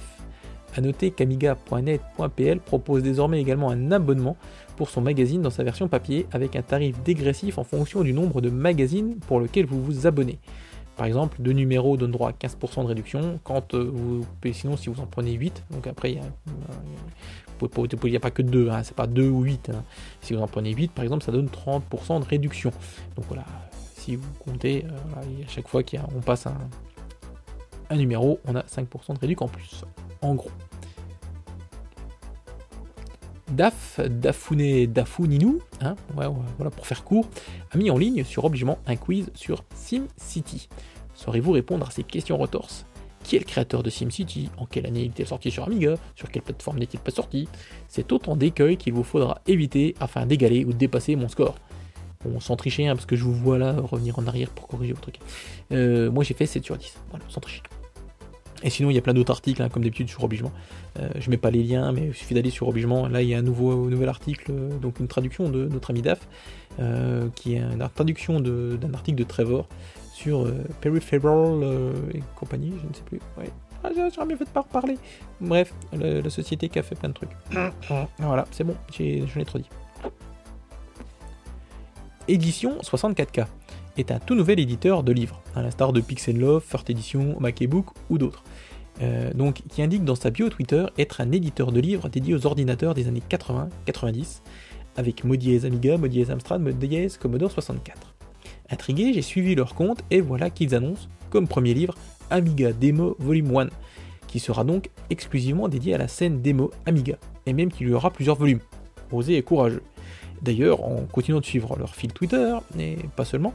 A 0.75 0.81
noter 0.81 1.11
qu'Amiga.net.pl 1.11 2.59
propose 2.59 3.03
désormais 3.03 3.39
également 3.39 3.69
un 3.69 3.91
abonnement 3.91 4.37
pour 4.75 4.89
son 4.89 5.01
magazine 5.01 5.41
dans 5.41 5.51
sa 5.51 5.63
version 5.63 5.87
papier 5.87 6.25
avec 6.31 6.55
un 6.55 6.63
tarif 6.63 7.01
dégressif 7.03 7.59
en 7.59 7.63
fonction 7.63 8.01
du 8.01 8.11
nombre 8.11 8.41
de 8.41 8.49
magazines 8.49 9.17
pour 9.27 9.39
lequel 9.39 9.67
vous 9.67 9.83
vous 9.83 10.07
abonnez. 10.07 10.39
Par 10.95 11.07
exemple, 11.07 11.37
deux 11.41 11.53
numéros 11.53 11.97
donnent 11.97 12.11
droit 12.11 12.29
à 12.29 12.33
15% 12.33 12.83
de 12.83 12.87
réduction, 12.87 13.39
quand 13.43 13.73
euh, 13.73 13.89
vous, 13.91 14.25
sinon 14.53 14.77
si 14.77 14.89
vous 14.89 14.99
en 15.01 15.07
prenez 15.07 15.31
8, 15.31 15.63
donc 15.71 15.87
après 15.87 16.11
il 16.11 16.21
n'y 18.09 18.15
a, 18.15 18.19
pas 18.19 18.31
que 18.31 18.41
2, 18.41 18.69
hein, 18.69 18.83
c'est 18.83 18.95
pas 18.95 19.07
2 19.07 19.27
ou 19.27 19.41
8. 19.41 19.71
Hein. 19.71 19.83
Si 20.21 20.33
vous 20.33 20.41
en 20.41 20.47
prenez 20.47 20.71
8, 20.71 20.91
par 20.91 21.03
exemple, 21.03 21.23
ça 21.23 21.31
donne 21.31 21.47
30% 21.47 22.19
de 22.19 22.25
réduction. 22.25 22.71
Donc 23.15 23.25
voilà, 23.27 23.45
si 23.95 24.15
vous 24.15 24.29
comptez, 24.39 24.85
euh, 24.85 25.43
à 25.43 25.47
chaque 25.47 25.67
fois 25.67 25.81
qu'on 25.81 26.21
passe 26.21 26.47
un, 26.47 27.95
numéro, 27.95 28.39
on 28.45 28.55
a 28.55 28.61
5% 28.61 29.15
de 29.15 29.19
réduction 29.19 29.45
en 29.45 29.49
plus. 29.49 29.85
En 30.21 30.35
gros. 30.35 30.51
DAF, 33.51 33.99
Dafune, 33.99 34.87
Dafuninou, 34.87 35.59
hein, 35.81 35.95
voilà 36.15 36.31
pour 36.71 36.87
faire 36.87 37.03
court, 37.03 37.27
a 37.71 37.77
mis 37.77 37.91
en 37.91 37.97
ligne 37.97 38.23
sur 38.23 38.45
obligement 38.45 38.79
un 38.87 38.95
quiz 38.95 39.29
sur 39.35 39.63
SimCity. 39.75 40.69
Saurez-vous 41.23 41.53
répondre 41.53 41.87
à 41.87 41.91
ces 41.91 42.03
questions 42.03 42.37
retorses 42.37 42.85
Qui 43.23 43.37
est 43.37 43.39
le 43.39 43.45
créateur 43.45 43.81
de 43.81 43.89
SimCity? 43.89 44.49
En 44.57 44.65
quelle 44.65 44.85
année 44.85 45.03
il 45.03 45.11
était 45.11 45.23
sorti 45.23 45.51
sur 45.51 45.63
Amiga? 45.63 45.95
Sur 46.15 46.29
quelle 46.29 46.41
plateforme 46.41 46.79
n'est-il 46.79 46.99
pas 46.99 47.11
sorti? 47.11 47.47
C'est 47.87 48.11
autant 48.11 48.35
d'écueils 48.35 48.75
qu'il 48.75 48.91
vous 48.91 49.03
faudra 49.03 49.39
éviter 49.47 49.95
afin 50.01 50.25
d'égaler 50.25 50.65
ou 50.65 50.73
de 50.73 50.77
dépasser 50.77 51.15
mon 51.15 51.29
score. 51.29 51.55
Bon, 52.25 52.41
sans 52.41 52.57
tricher, 52.57 52.87
hein, 52.87 52.95
parce 52.95 53.05
que 53.05 53.15
je 53.15 53.23
vous 53.23 53.33
vois 53.33 53.57
là 53.57 53.73
revenir 53.73 54.19
en 54.19 54.27
arrière 54.27 54.49
pour 54.49 54.67
corriger 54.67 54.91
votre 54.91 55.11
truc. 55.11 55.19
Euh, 55.71 56.11
moi 56.11 56.25
j'ai 56.25 56.33
fait 56.33 56.45
7 56.45 56.63
sur 56.63 56.77
10, 56.77 56.93
voilà, 57.09 57.23
sans 57.29 57.39
tricher. 57.39 57.61
Et 58.65 58.69
sinon, 58.69 58.89
il 58.89 58.93
y 58.93 58.97
a 58.97 59.01
plein 59.01 59.13
d'autres 59.13 59.31
articles, 59.31 59.61
hein, 59.61 59.67
comme 59.67 59.83
d'habitude 59.83 60.09
sur 60.09 60.23
Obligement. 60.23 60.53
Euh, 60.97 61.09
je 61.19 61.29
mets 61.29 61.37
pas 61.37 61.51
les 61.51 61.63
liens, 61.63 61.91
mais 61.91 62.07
il 62.07 62.13
suffit 62.13 62.33
d'aller 62.33 62.49
sur 62.49 62.69
Obligement. 62.69 63.09
Là, 63.09 63.21
il 63.21 63.27
y 63.27 63.33
a 63.33 63.37
un 63.37 63.41
nouveau, 63.41 63.89
nouvel 63.89 64.07
article, 64.07 64.51
euh, 64.51 64.69
donc 64.79 65.01
une 65.01 65.09
traduction 65.09 65.49
de 65.49 65.67
notre 65.67 65.91
ami 65.91 66.01
DAF, 66.01 66.27
qui 67.35 67.55
est 67.55 67.59
une 67.59 67.87
traduction 67.93 68.39
d'un 68.39 68.93
article 68.93 69.17
de 69.17 69.23
Trevor 69.23 69.67
sur 70.23 70.49
Peripheral 70.81 71.63
et 72.13 72.21
compagnie, 72.35 72.73
je 72.81 72.87
ne 72.87 72.93
sais 72.93 73.03
plus. 73.05 73.19
Ouais. 73.37 73.49
Ah, 73.83 73.89
j'aurais 73.95 74.25
mieux 74.25 74.37
fait 74.37 74.45
de 74.45 74.49
pas 74.49 74.61
reparler. 74.61 74.97
Bref, 75.41 75.73
la, 75.91 76.29
société 76.29 76.69
qui 76.69 76.79
a 76.79 76.83
fait 76.83 76.95
plein 76.95 77.09
de 77.09 77.13
trucs. 77.13 77.31
voilà, 78.19 78.45
c'est 78.51 78.63
bon, 78.63 78.75
j'en 78.97 79.41
ai 79.41 79.45
trop 79.45 79.59
dit. 79.59 79.69
Édition 82.29 82.77
64K 82.79 83.47
est 83.97 84.11
un 84.11 84.19
tout 84.19 84.35
nouvel 84.35 84.59
éditeur 84.59 85.03
de 85.03 85.11
livres, 85.11 85.41
à 85.55 85.61
l'instar 85.61 85.91
de 85.91 85.99
Pixel 85.99 86.39
Love, 86.39 86.63
First 86.65 86.89
Edition, 86.89 87.35
Macbook 87.39 87.87
ou 88.09 88.17
d'autres. 88.17 88.43
Euh, 89.01 89.33
donc, 89.33 89.61
qui 89.69 89.81
indique 89.81 90.05
dans 90.05 90.15
sa 90.15 90.29
bio 90.29 90.49
Twitter 90.49 90.85
être 90.97 91.19
un 91.19 91.31
éditeur 91.31 91.71
de 91.71 91.81
livres 91.81 92.07
dédié 92.07 92.33
aux 92.35 92.45
ordinateurs 92.45 92.93
des 92.93 93.07
années 93.07 93.23
80-90, 93.29 94.41
avec 94.95 95.23
Modiez 95.25 95.65
Amiga, 95.65 95.97
Modiez 95.97 96.31
Amstrad, 96.31 96.61
Modiez 96.61 97.09
Commodore 97.19 97.51
64. 97.51 98.12
Intrigué, 98.73 99.13
j'ai 99.13 99.21
suivi 99.21 99.53
leur 99.53 99.75
compte 99.75 100.03
et 100.09 100.19
voilà 100.19 100.49
qu'ils 100.49 100.73
annoncent 100.73 101.07
comme 101.29 101.47
premier 101.47 101.75
livre 101.75 101.93
Amiga 102.31 102.73
Demo 102.73 103.15
Volume 103.19 103.55
1, 103.55 103.67
qui 104.25 104.39
sera 104.39 104.63
donc 104.63 104.89
exclusivement 105.11 105.67
dédié 105.67 105.93
à 105.93 105.99
la 105.99 106.07
scène 106.07 106.41
démo 106.41 106.71
Amiga, 106.87 107.17
et 107.45 107.53
même 107.53 107.71
qu'il 107.71 107.87
y 107.87 107.93
aura 107.93 108.09
plusieurs 108.09 108.35
volumes. 108.35 108.61
Osé 109.11 109.37
et 109.37 109.43
courageux. 109.43 109.83
D'ailleurs, 110.41 110.83
en 110.83 111.01
continuant 111.11 111.39
de 111.39 111.45
suivre 111.45 111.77
leur 111.77 111.93
fil 111.93 112.11
Twitter, 112.13 112.55
et 112.79 112.97
pas 113.15 113.25
seulement, 113.25 113.53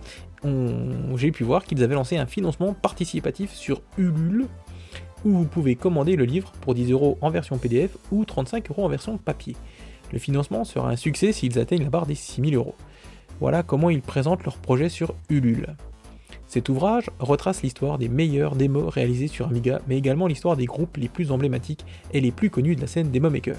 j'ai 1.17 1.33
pu 1.33 1.43
voir 1.43 1.65
qu'ils 1.65 1.83
avaient 1.83 1.97
lancé 1.97 2.17
un 2.17 2.27
financement 2.27 2.73
participatif 2.73 3.53
sur 3.53 3.83
Ulule, 3.99 4.47
où 5.25 5.31
vous 5.31 5.47
pouvez 5.47 5.75
commander 5.75 6.15
le 6.15 6.27
livre 6.27 6.53
pour 6.61 6.75
10 6.75 6.93
euros 6.93 7.19
en 7.23 7.31
version 7.31 7.59
PDF 7.59 7.91
ou 8.13 8.25
35 8.25 8.71
euros 8.71 8.85
en 8.85 8.89
version 8.89 9.19
papier. 9.19 9.57
Le 10.13 10.21
financement 10.21 10.65
sera 10.65 10.91
un 10.91 10.97
succès 10.97 11.33
s'ils 11.33 11.59
atteignent 11.59 11.83
la 11.83 11.91
barre 11.91 12.07
des 12.07 12.15
6000 12.15 12.55
euros. 12.55 12.77
Voilà 13.41 13.63
comment 13.63 13.91
ils 13.91 14.03
présentent 14.03 14.45
leur 14.45 14.57
projet 14.57 14.89
sur 14.89 15.15
Ulule. 15.29 15.77
Cet 16.49 16.69
ouvrage 16.71 17.11
retrace 17.19 17.63
l'histoire 17.63 17.99
des 17.99 18.09
meilleurs 18.09 18.57
démos 18.57 18.93
réalisés 18.93 19.29
sur 19.29 19.47
Amiga, 19.47 19.81
mais 19.87 19.99
également 19.99 20.27
l'histoire 20.27 20.57
des 20.57 20.65
groupes 20.65 20.97
les 20.97 21.09
plus 21.09 21.31
emblématiques 21.31 21.85
et 22.13 22.21
les 22.21 22.33
plus 22.33 22.51
connus 22.51 22.75
de 22.75 22.81
la 22.81 22.87
scène 22.87 23.11
Demo 23.11 23.31
Maker. 23.31 23.57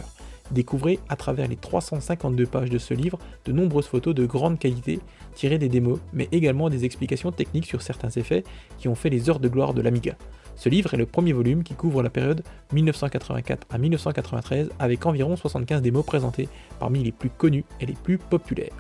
Découvrez 0.51 0.99
à 1.07 1.15
travers 1.15 1.47
les 1.47 1.55
352 1.55 2.45
pages 2.47 2.71
de 2.71 2.79
ce 2.79 2.95
livre 2.95 3.19
de 3.45 3.51
nombreuses 3.51 3.85
photos 3.85 4.15
de 4.15 4.25
grande 4.25 4.57
qualité 4.57 4.99
tirées 5.35 5.59
des 5.59 5.69
démos, 5.69 5.99
mais 6.11 6.27
également 6.31 6.69
des 6.69 6.85
explications 6.85 7.31
techniques 7.31 7.67
sur 7.67 7.83
certains 7.83 8.09
effets 8.09 8.43
qui 8.79 8.87
ont 8.87 8.95
fait 8.95 9.11
les 9.11 9.29
heures 9.29 9.39
de 9.39 9.47
gloire 9.47 9.75
de 9.75 9.81
l'Amiga. 9.81 10.15
Ce 10.55 10.67
livre 10.67 10.93
est 10.93 10.97
le 10.97 11.05
premier 11.05 11.31
volume 11.31 11.63
qui 11.63 11.75
couvre 11.75 12.01
la 12.01 12.09
période 12.09 12.43
1984 12.73 13.67
à 13.69 13.77
1993 13.77 14.71
avec 14.79 15.05
environ 15.05 15.35
75 15.35 15.81
démos 15.81 16.05
présentées 16.05 16.49
parmi 16.79 17.03
les 17.03 17.11
plus 17.11 17.29
connus 17.29 17.63
et 17.79 17.85
les 17.85 17.93
plus 17.93 18.17
populaires. 18.17 18.73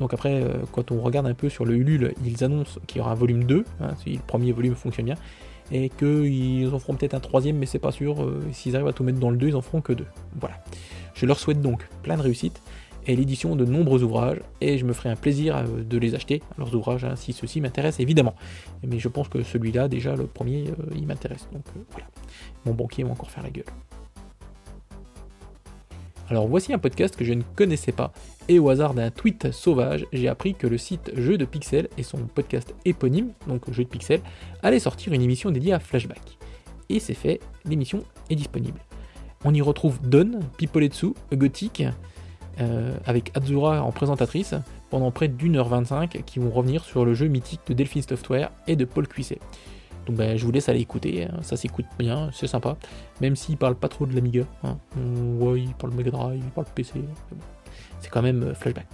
Donc 0.00 0.14
après, 0.14 0.42
euh, 0.42 0.54
quand 0.72 0.90
on 0.90 1.00
regarde 1.00 1.26
un 1.26 1.34
peu 1.34 1.48
sur 1.48 1.64
le 1.64 1.76
Ulule, 1.76 2.14
ils 2.24 2.42
annoncent 2.42 2.80
qu'il 2.86 2.98
y 2.98 3.00
aura 3.00 3.12
un 3.12 3.14
volume 3.14 3.44
2, 3.44 3.64
hein, 3.80 3.90
si 4.02 4.14
le 4.14 4.22
premier 4.26 4.50
volume 4.50 4.74
fonctionne 4.74 5.04
bien, 5.06 5.16
et 5.70 5.90
qu'ils 5.90 6.68
en 6.72 6.78
feront 6.78 6.94
peut-être 6.94 7.14
un 7.14 7.20
troisième, 7.20 7.58
mais 7.58 7.66
c'est 7.66 7.78
pas 7.78 7.92
sûr. 7.92 8.22
Euh, 8.22 8.42
s'ils 8.52 8.74
arrivent 8.74 8.88
à 8.88 8.92
tout 8.92 9.04
mettre 9.04 9.20
dans 9.20 9.30
le 9.30 9.36
2, 9.36 9.48
ils 9.48 9.56
en 9.56 9.60
feront 9.60 9.82
que 9.82 9.92
deux. 9.92 10.06
Voilà. 10.40 10.56
Je 11.14 11.26
leur 11.26 11.38
souhaite 11.38 11.60
donc 11.60 11.86
plein 12.02 12.16
de 12.16 12.22
réussite 12.22 12.60
et 13.06 13.14
l'édition 13.14 13.56
de 13.56 13.64
nombreux 13.64 14.02
ouvrages, 14.02 14.40
et 14.60 14.78
je 14.78 14.84
me 14.84 14.92
ferai 14.94 15.10
un 15.10 15.16
plaisir 15.16 15.56
euh, 15.56 15.64
de 15.82 15.98
les 15.98 16.14
acheter, 16.14 16.42
leurs 16.56 16.74
ouvrages, 16.74 17.04
hein, 17.04 17.14
si 17.14 17.34
ceux-ci 17.34 17.60
m'intéressent 17.60 18.00
évidemment. 18.00 18.34
Mais 18.82 18.98
je 18.98 19.08
pense 19.08 19.28
que 19.28 19.42
celui-là, 19.42 19.88
déjà, 19.88 20.16
le 20.16 20.26
premier, 20.26 20.64
il 20.94 21.06
m'intéresse. 21.06 21.46
Donc 21.52 21.64
voilà. 21.90 22.06
Mon 22.64 22.72
banquier 22.72 23.04
va 23.04 23.10
encore 23.10 23.30
faire 23.30 23.42
la 23.42 23.50
gueule. 23.50 23.64
Alors 26.30 26.46
voici 26.46 26.72
un 26.72 26.78
podcast 26.78 27.16
que 27.16 27.24
je 27.24 27.32
ne 27.32 27.42
connaissais 27.42 27.90
pas, 27.90 28.12
et 28.50 28.58
au 28.58 28.68
hasard 28.68 28.94
d'un 28.94 29.12
tweet 29.12 29.52
sauvage, 29.52 30.06
j'ai 30.12 30.26
appris 30.26 30.54
que 30.54 30.66
le 30.66 30.76
site 30.76 31.12
Jeux 31.14 31.38
de 31.38 31.44
Pixel 31.44 31.88
et 31.96 32.02
son 32.02 32.18
podcast 32.18 32.74
éponyme, 32.84 33.30
donc 33.46 33.70
Jeux 33.70 33.84
de 33.84 33.88
Pixel, 33.88 34.20
allait 34.64 34.80
sortir 34.80 35.12
une 35.12 35.22
émission 35.22 35.52
dédiée 35.52 35.72
à 35.72 35.78
Flashback. 35.78 36.36
Et 36.88 36.98
c'est 36.98 37.14
fait, 37.14 37.38
l'émission 37.64 38.02
est 38.28 38.34
disponible. 38.34 38.80
On 39.44 39.54
y 39.54 39.62
retrouve 39.62 40.00
Don, 40.02 40.40
Pipoletsu, 40.56 41.14
Gothic, 41.32 41.84
euh, 42.60 42.92
avec 43.06 43.30
Azura 43.36 43.84
en 43.84 43.92
présentatrice, 43.92 44.56
pendant 44.90 45.12
près 45.12 45.28
d'une 45.28 45.54
heure 45.54 45.68
25, 45.68 46.24
qui 46.26 46.40
vont 46.40 46.50
revenir 46.50 46.82
sur 46.82 47.04
le 47.04 47.14
jeu 47.14 47.28
mythique 47.28 47.60
de 47.68 47.74
Delphine 47.74 48.02
Software 48.02 48.50
et 48.66 48.74
de 48.74 48.84
Paul 48.84 49.06
Cuisset. 49.06 49.38
Donc 50.06 50.16
ben, 50.16 50.36
je 50.36 50.44
vous 50.44 50.50
laisse 50.50 50.68
aller 50.68 50.80
écouter, 50.80 51.22
hein. 51.22 51.38
ça 51.42 51.56
s'écoute 51.56 51.86
bien, 52.00 52.30
c'est 52.32 52.48
sympa. 52.48 52.76
Même 53.20 53.36
s'il 53.36 53.56
parle 53.56 53.76
pas 53.76 53.88
trop 53.88 54.06
de 54.06 54.12
l'Amiga. 54.16 54.42
Hein. 54.64 54.76
Ouais, 55.38 55.60
il 55.60 55.74
parle 55.74 55.94
Mega 55.94 56.10
Drive, 56.10 56.42
il 56.42 56.50
parle 56.50 56.66
PC. 56.74 56.94
C'est 58.00 58.10
quand 58.10 58.22
même 58.22 58.42
euh, 58.42 58.54
flashback. 58.54 58.86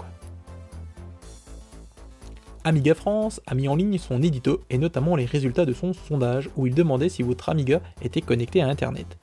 Amiga 2.64 2.94
France 2.94 3.40
a 3.46 3.54
mis 3.54 3.68
en 3.68 3.76
ligne 3.76 3.96
son 3.96 4.22
édito 4.22 4.60
et 4.70 4.78
notamment 4.78 5.14
les 5.14 5.24
résultats 5.24 5.64
de 5.64 5.72
son 5.72 5.92
sondage 5.92 6.50
où 6.56 6.66
il 6.66 6.74
demandait 6.74 7.08
si 7.08 7.22
votre 7.22 7.48
Amiga 7.48 7.80
était 8.02 8.20
connecté 8.20 8.60
à 8.60 8.66
Internet. 8.66 9.18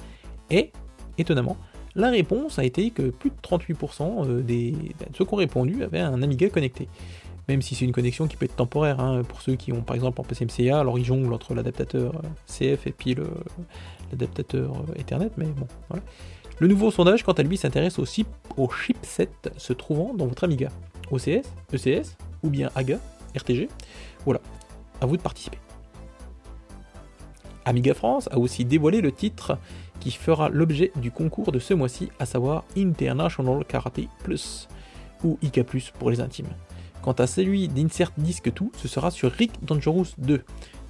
Et, 0.49 0.71
étonnamment, 1.17 1.57
la 1.95 2.09
réponse 2.09 2.57
a 2.57 2.63
été 2.63 2.89
que 2.91 3.09
plus 3.09 3.31
de 3.31 3.35
38% 3.43 4.27
euh, 4.27 4.41
des, 4.41 4.71
ben, 4.71 5.07
de 5.11 5.17
ceux 5.17 5.25
qui 5.25 5.33
ont 5.33 5.37
répondu 5.37 5.83
avaient 5.83 5.99
un 5.99 6.23
Amiga 6.23 6.49
connecté. 6.49 6.87
Même 7.49 7.61
si 7.61 7.75
c'est 7.75 7.83
une 7.83 7.91
connexion 7.91 8.27
qui 8.27 8.37
peut 8.37 8.45
être 8.45 8.55
temporaire, 8.55 9.01
hein, 9.01 9.23
pour 9.27 9.41
ceux 9.41 9.55
qui 9.55 9.73
ont 9.73 9.81
par 9.81 9.95
exemple 9.97 10.21
en 10.21 10.23
PCMCA, 10.23 10.79
alors 10.79 10.97
ils 10.97 11.03
jonglent 11.03 11.33
entre 11.33 11.53
l'adaptateur 11.53 12.15
euh, 12.15 12.75
CF 12.75 12.87
et 12.87 12.93
puis 12.93 13.15
l'adaptateur 14.09 14.71
Ethernet, 14.95 15.31
mais 15.35 15.47
bon, 15.47 15.67
voilà. 15.89 16.03
Le 16.59 16.67
nouveau 16.67 16.91
sondage, 16.91 17.23
quant 17.23 17.33
à 17.33 17.43
lui, 17.43 17.57
s'intéresse 17.57 17.99
au, 17.99 18.05
au 18.57 18.69
chipset 18.69 19.29
se 19.57 19.73
trouvant 19.73 20.13
dans 20.13 20.27
votre 20.27 20.43
Amiga. 20.43 20.69
OCS, 21.11 21.43
ECS 21.73 22.15
ou 22.43 22.49
bien 22.49 22.69
AGA, 22.75 22.99
RTG. 23.35 23.69
Voilà, 24.25 24.39
à 25.01 25.05
vous 25.05 25.17
de 25.17 25.21
participer. 25.21 25.57
Amiga 27.65 27.93
France 27.93 28.27
a 28.31 28.37
aussi 28.37 28.65
dévoilé 28.65 29.01
le 29.01 29.11
titre 29.11 29.57
qui 29.99 30.11
fera 30.11 30.49
l'objet 30.49 30.91
du 30.97 31.11
concours 31.11 31.51
de 31.51 31.59
ce 31.59 31.73
mois-ci, 31.73 32.09
à 32.19 32.25
savoir 32.25 32.65
International 32.77 33.63
Karate 33.65 34.01
Plus, 34.23 34.67
ou 35.23 35.37
IK 35.41 35.63
Plus 35.63 35.91
pour 35.97 36.11
les 36.11 36.19
intimes. 36.19 36.49
Quant 37.01 37.13
à 37.13 37.27
celui 37.27 37.67
d'Insert 37.69 38.11
Disque 38.17 38.53
2, 38.53 38.65
ce 38.75 38.87
sera 38.87 39.11
sur 39.11 39.31
Rick 39.31 39.63
Dangerous 39.63 40.07
2, 40.17 40.43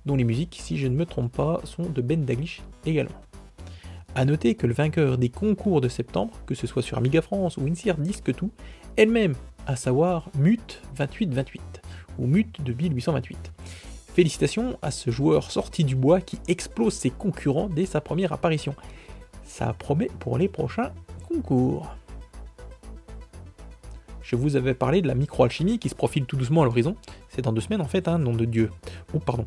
dont 0.05 0.15
les 0.15 0.23
musiques, 0.23 0.57
si 0.61 0.77
je 0.77 0.87
ne 0.87 0.95
me 0.95 1.05
trompe 1.05 1.31
pas, 1.31 1.61
sont 1.63 1.83
de 1.83 2.01
Ben 2.01 2.25
Daglish 2.25 2.61
également. 2.85 3.21
A 4.15 4.25
noter 4.25 4.53
que 4.53 4.67
le 4.67 4.73
vainqueur 4.73 5.17
des 5.17 5.29
concours 5.29 5.81
de 5.81 5.87
septembre, 5.87 6.33
que 6.45 6.53
ce 6.53 6.67
soit 6.67 6.83
sur 6.83 6.97
Amiga 6.97 7.21
France 7.21 7.57
ou 7.57 7.65
Insert 7.65 7.97
Disque 7.97 8.31
2, 8.31 8.47
elle-même, 8.95 9.33
à 9.65 9.75
savoir 9.75 10.29
Mute 10.37 10.81
2828, 10.97 11.81
ou 12.19 12.27
Mute 12.27 12.61
de 12.61 12.73
1828. 12.73 13.51
Félicitations 14.13 14.77
à 14.83 14.91
ce 14.91 15.09
joueur 15.09 15.49
sorti 15.49 15.83
du 15.83 15.95
bois 15.95 16.21
qui 16.21 16.37
explose 16.47 16.93
ses 16.93 17.09
concurrents 17.09 17.69
dès 17.69 17.87
sa 17.87 18.01
première 18.01 18.33
apparition. 18.33 18.75
Ça 19.43 19.73
promet 19.73 20.09
pour 20.19 20.37
les 20.37 20.47
prochains 20.47 20.91
concours. 21.27 21.95
Je 24.21 24.35
vous 24.35 24.55
avais 24.55 24.75
parlé 24.75 25.01
de 25.01 25.07
la 25.07 25.15
microalchimie 25.15 25.79
qui 25.79 25.89
se 25.89 25.95
profile 25.95 26.25
tout 26.25 26.37
doucement 26.37 26.61
à 26.61 26.65
l'horizon. 26.65 26.95
C'est 27.29 27.41
dans 27.41 27.51
deux 27.51 27.61
semaines 27.61 27.81
en 27.81 27.87
fait, 27.87 28.07
hein, 28.07 28.19
nom 28.19 28.33
de 28.33 28.45
Dieu. 28.45 28.69
Oh 29.15 29.19
pardon. 29.19 29.45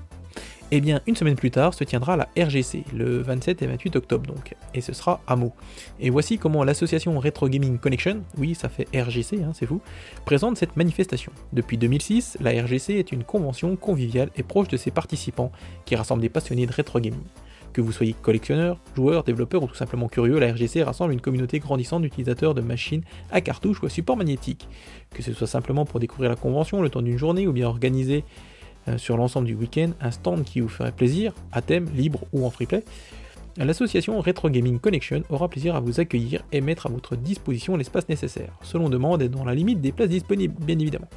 Eh 0.72 0.80
bien, 0.80 1.00
une 1.06 1.14
semaine 1.14 1.36
plus 1.36 1.52
tard 1.52 1.74
se 1.74 1.84
tiendra 1.84 2.16
la 2.16 2.28
RGC, 2.36 2.86
le 2.92 3.18
27 3.18 3.62
et 3.62 3.68
28 3.68 3.94
octobre 3.94 4.26
donc, 4.26 4.56
et 4.74 4.80
ce 4.80 4.92
sera 4.92 5.20
à 5.28 5.36
Meaux. 5.36 5.52
Et 6.00 6.10
voici 6.10 6.38
comment 6.38 6.64
l'association 6.64 7.20
Retro 7.20 7.48
Gaming 7.48 7.78
Connection, 7.78 8.24
oui 8.36 8.56
ça 8.56 8.68
fait 8.68 8.88
RGC, 8.92 9.44
hein, 9.44 9.52
c'est 9.54 9.66
fou, 9.66 9.80
présente 10.24 10.56
cette 10.56 10.76
manifestation. 10.76 11.30
Depuis 11.52 11.78
2006, 11.78 12.38
la 12.40 12.50
RGC 12.50 12.94
est 12.94 13.12
une 13.12 13.22
convention 13.22 13.76
conviviale 13.76 14.30
et 14.34 14.42
proche 14.42 14.66
de 14.66 14.76
ses 14.76 14.90
participants, 14.90 15.52
qui 15.84 15.94
rassemble 15.94 16.20
des 16.20 16.28
passionnés 16.28 16.66
de 16.66 16.72
rétro 16.72 16.98
gaming. 16.98 17.22
Que 17.72 17.80
vous 17.80 17.92
soyez 17.92 18.14
collectionneur, 18.20 18.80
joueur, 18.96 19.22
développeur 19.22 19.62
ou 19.62 19.68
tout 19.68 19.76
simplement 19.76 20.08
curieux, 20.08 20.40
la 20.40 20.52
RGC 20.52 20.82
rassemble 20.82 21.12
une 21.12 21.20
communauté 21.20 21.60
grandissante 21.60 22.02
d'utilisateurs 22.02 22.54
de 22.54 22.60
machines 22.60 23.02
à 23.30 23.40
cartouches 23.40 23.82
ou 23.84 23.86
à 23.86 23.90
support 23.90 24.16
magnétique. 24.16 24.68
Que 25.10 25.22
ce 25.22 25.32
soit 25.32 25.46
simplement 25.46 25.84
pour 25.84 26.00
découvrir 26.00 26.28
la 26.28 26.36
convention 26.36 26.82
le 26.82 26.90
temps 26.90 27.02
d'une 27.02 27.18
journée 27.18 27.46
ou 27.46 27.52
bien 27.52 27.68
organiser 27.68 28.24
sur 28.96 29.16
l'ensemble 29.16 29.46
du 29.46 29.54
week-end 29.54 29.90
un 30.00 30.10
stand 30.10 30.44
qui 30.44 30.60
vous 30.60 30.68
ferait 30.68 30.92
plaisir, 30.92 31.34
à 31.52 31.62
thème, 31.62 31.86
libre 31.94 32.20
ou 32.32 32.46
en 32.46 32.50
freeplay, 32.50 32.84
l'association 33.64 34.20
Retro 34.20 34.50
Gaming 34.50 34.78
Connection 34.78 35.22
aura 35.30 35.48
plaisir 35.48 35.76
à 35.76 35.80
vous 35.80 36.00
accueillir 36.00 36.42
et 36.52 36.60
mettre 36.60 36.86
à 36.86 36.90
votre 36.90 37.16
disposition 37.16 37.76
l'espace 37.76 38.08
nécessaire, 38.08 38.52
selon 38.62 38.88
demande 38.88 39.22
et 39.22 39.28
dans 39.28 39.44
la 39.44 39.54
limite 39.54 39.80
des 39.80 39.92
places 39.92 40.10
disponibles, 40.10 40.54
bien 40.62 40.78
évidemment. 40.78 41.08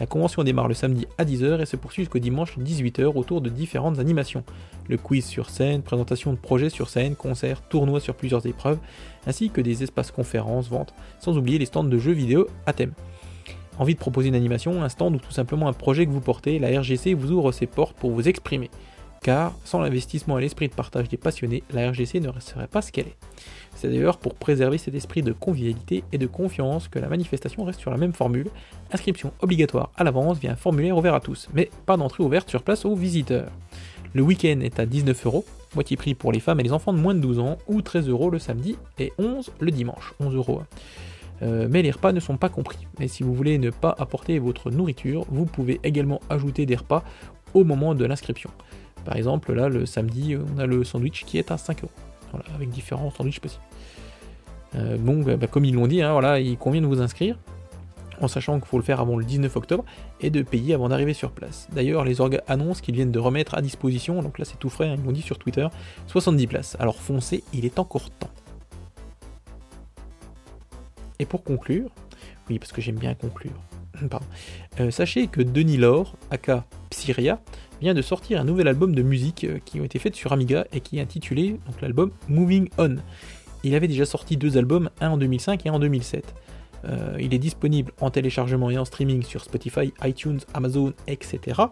La 0.00 0.06
convention 0.06 0.42
démarre 0.42 0.68
le 0.68 0.74
samedi 0.74 1.06
à 1.18 1.24
10h 1.24 1.60
et 1.60 1.66
se 1.66 1.76
poursuit 1.76 2.02
jusqu'au 2.02 2.18
dimanche 2.18 2.56
18h 2.58 3.04
autour 3.14 3.40
de 3.40 3.50
différentes 3.50 3.98
animations. 3.98 4.42
Le 4.88 4.96
quiz 4.96 5.24
sur 5.24 5.50
scène, 5.50 5.82
présentation 5.82 6.32
de 6.32 6.38
projets 6.38 6.70
sur 6.70 6.88
scène, 6.88 7.14
concerts, 7.14 7.62
tournois 7.68 8.00
sur 8.00 8.14
plusieurs 8.14 8.46
épreuves, 8.46 8.78
ainsi 9.26 9.50
que 9.50 9.60
des 9.60 9.82
espaces 9.82 10.10
conférences, 10.10 10.68
ventes, 10.68 10.94
sans 11.20 11.36
oublier 11.36 11.58
les 11.58 11.66
stands 11.66 11.84
de 11.84 11.98
jeux 11.98 12.12
vidéo 12.12 12.48
à 12.66 12.72
thème. 12.72 12.94
Envie 13.78 13.94
de 13.94 13.98
proposer 13.98 14.28
une 14.28 14.34
animation, 14.34 14.82
un 14.82 14.88
stand 14.88 15.14
ou 15.14 15.18
tout 15.18 15.32
simplement 15.32 15.68
un 15.68 15.72
projet 15.72 16.06
que 16.06 16.10
vous 16.10 16.20
portez, 16.20 16.58
la 16.58 16.78
RGC 16.80 17.14
vous 17.14 17.32
ouvre 17.32 17.52
ses 17.52 17.66
portes 17.66 17.96
pour 17.96 18.10
vous 18.10 18.28
exprimer. 18.28 18.70
Car 19.22 19.54
sans 19.64 19.80
l'investissement 19.80 20.38
et 20.38 20.42
l'esprit 20.42 20.68
de 20.68 20.74
partage 20.74 21.08
des 21.08 21.16
passionnés, 21.16 21.62
la 21.72 21.90
RGC 21.90 22.20
ne 22.20 22.28
resterait 22.28 22.66
pas 22.66 22.82
ce 22.82 22.90
qu'elle 22.90 23.06
est. 23.06 23.16
C'est 23.76 23.88
d'ailleurs 23.88 24.18
pour 24.18 24.34
préserver 24.34 24.78
cet 24.78 24.94
esprit 24.94 25.22
de 25.22 25.32
convivialité 25.32 26.04
et 26.12 26.18
de 26.18 26.26
confiance 26.26 26.88
que 26.88 26.98
la 26.98 27.08
manifestation 27.08 27.64
reste 27.64 27.80
sur 27.80 27.90
la 27.90 27.96
même 27.96 28.12
formule, 28.12 28.48
inscription 28.92 29.32
obligatoire 29.40 29.90
à 29.96 30.04
l'avance 30.04 30.38
via 30.38 30.52
un 30.52 30.56
formulaire 30.56 30.98
ouvert 30.98 31.14
à 31.14 31.20
tous, 31.20 31.48
mais 31.54 31.70
pas 31.86 31.96
d'entrée 31.96 32.24
ouverte 32.24 32.50
sur 32.50 32.62
place 32.62 32.84
aux 32.84 32.96
visiteurs. 32.96 33.50
Le 34.12 34.22
week-end 34.22 34.60
est 34.60 34.78
à 34.78 34.86
19 34.86 35.24
euros, 35.26 35.44
moitié 35.74 35.96
prix 35.96 36.14
pour 36.14 36.32
les 36.32 36.40
femmes 36.40 36.60
et 36.60 36.64
les 36.64 36.72
enfants 36.72 36.92
de 36.92 36.98
moins 36.98 37.14
de 37.14 37.20
12 37.20 37.38
ans, 37.38 37.58
ou 37.66 37.80
13 37.80 38.08
euros 38.08 38.28
le 38.28 38.38
samedi 38.38 38.76
et 38.98 39.12
11 39.18 39.52
le 39.58 39.70
dimanche. 39.70 40.12
11 40.20 40.34
euros. 40.34 40.62
Euh, 41.42 41.66
mais 41.68 41.82
les 41.82 41.90
repas 41.90 42.12
ne 42.12 42.20
sont 42.20 42.36
pas 42.36 42.48
compris. 42.48 42.86
Et 43.00 43.08
si 43.08 43.22
vous 43.22 43.34
voulez 43.34 43.58
ne 43.58 43.70
pas 43.70 43.94
apporter 43.98 44.38
votre 44.38 44.70
nourriture, 44.70 45.26
vous 45.30 45.44
pouvez 45.44 45.80
également 45.82 46.20
ajouter 46.30 46.66
des 46.66 46.76
repas 46.76 47.02
au 47.54 47.64
moment 47.64 47.94
de 47.94 48.04
l'inscription. 48.04 48.50
Par 49.04 49.16
exemple, 49.16 49.52
là, 49.52 49.68
le 49.68 49.86
samedi, 49.86 50.36
on 50.36 50.58
a 50.58 50.66
le 50.66 50.84
sandwich 50.84 51.24
qui 51.24 51.38
est 51.38 51.50
à 51.50 51.58
5 51.58 51.82
euros. 51.82 51.92
Voilà, 52.30 52.46
avec 52.54 52.70
différents 52.70 53.10
sandwichs 53.10 53.40
possibles. 53.40 53.64
Euh, 54.74 54.96
bon, 54.96 55.22
bah, 55.22 55.46
comme 55.46 55.64
ils 55.64 55.74
l'ont 55.74 55.86
dit, 55.86 56.02
hein, 56.02 56.12
voilà, 56.12 56.40
il 56.40 56.56
convient 56.56 56.80
de 56.80 56.86
vous 56.86 57.02
inscrire, 57.02 57.36
en 58.20 58.28
sachant 58.28 58.58
qu'il 58.58 58.68
faut 58.68 58.78
le 58.78 58.84
faire 58.84 59.00
avant 59.00 59.16
le 59.16 59.24
19 59.24 59.54
octobre, 59.56 59.84
et 60.20 60.30
de 60.30 60.42
payer 60.42 60.74
avant 60.74 60.88
d'arriver 60.88 61.12
sur 61.12 61.32
place. 61.32 61.68
D'ailleurs, 61.72 62.04
les 62.04 62.20
organes 62.20 62.40
annoncent 62.46 62.80
qu'ils 62.80 62.94
viennent 62.94 63.12
de 63.12 63.18
remettre 63.18 63.54
à 63.54 63.60
disposition, 63.60 64.22
donc 64.22 64.38
là 64.38 64.44
c'est 64.44 64.58
tout 64.58 64.70
frais, 64.70 64.88
hein, 64.88 64.96
ils 64.98 65.04
l'ont 65.04 65.12
dit 65.12 65.22
sur 65.22 65.38
Twitter, 65.38 65.66
70 66.06 66.46
places. 66.46 66.76
Alors 66.80 66.96
foncez, 66.96 67.44
il 67.52 67.66
est 67.66 67.78
encore 67.78 68.08
temps. 68.10 68.30
Et 71.22 71.24
pour 71.24 71.44
conclure, 71.44 71.88
oui, 72.50 72.58
parce 72.58 72.72
que 72.72 72.80
j'aime 72.82 72.96
bien 72.96 73.14
conclure, 73.14 73.52
pardon, 74.10 74.26
euh, 74.80 74.90
sachez 74.90 75.28
que 75.28 75.40
Denis 75.40 75.76
Laure, 75.76 76.16
aka 76.32 76.66
Psyria, 76.90 77.40
vient 77.80 77.94
de 77.94 78.02
sortir 78.02 78.40
un 78.40 78.44
nouvel 78.44 78.66
album 78.66 78.92
de 78.92 79.02
musique 79.02 79.44
euh, 79.44 79.60
qui 79.64 79.80
ont 79.80 79.84
été 79.84 80.00
faits 80.00 80.16
sur 80.16 80.32
Amiga 80.32 80.66
et 80.72 80.80
qui 80.80 80.98
est 80.98 81.00
intitulé 81.00 81.60
l'album 81.80 82.10
Moving 82.28 82.68
On. 82.76 82.96
Il 83.62 83.76
avait 83.76 83.86
déjà 83.86 84.04
sorti 84.04 84.36
deux 84.36 84.58
albums, 84.58 84.90
un 85.00 85.10
en 85.10 85.16
2005 85.16 85.64
et 85.64 85.68
un 85.68 85.74
en 85.74 85.78
2007. 85.78 86.34
Euh, 86.86 87.16
il 87.20 87.32
est 87.32 87.38
disponible 87.38 87.92
en 88.00 88.10
téléchargement 88.10 88.68
et 88.68 88.78
en 88.78 88.84
streaming 88.84 89.22
sur 89.22 89.44
Spotify, 89.44 89.94
iTunes, 90.02 90.40
Amazon, 90.54 90.92
etc. 91.06 91.62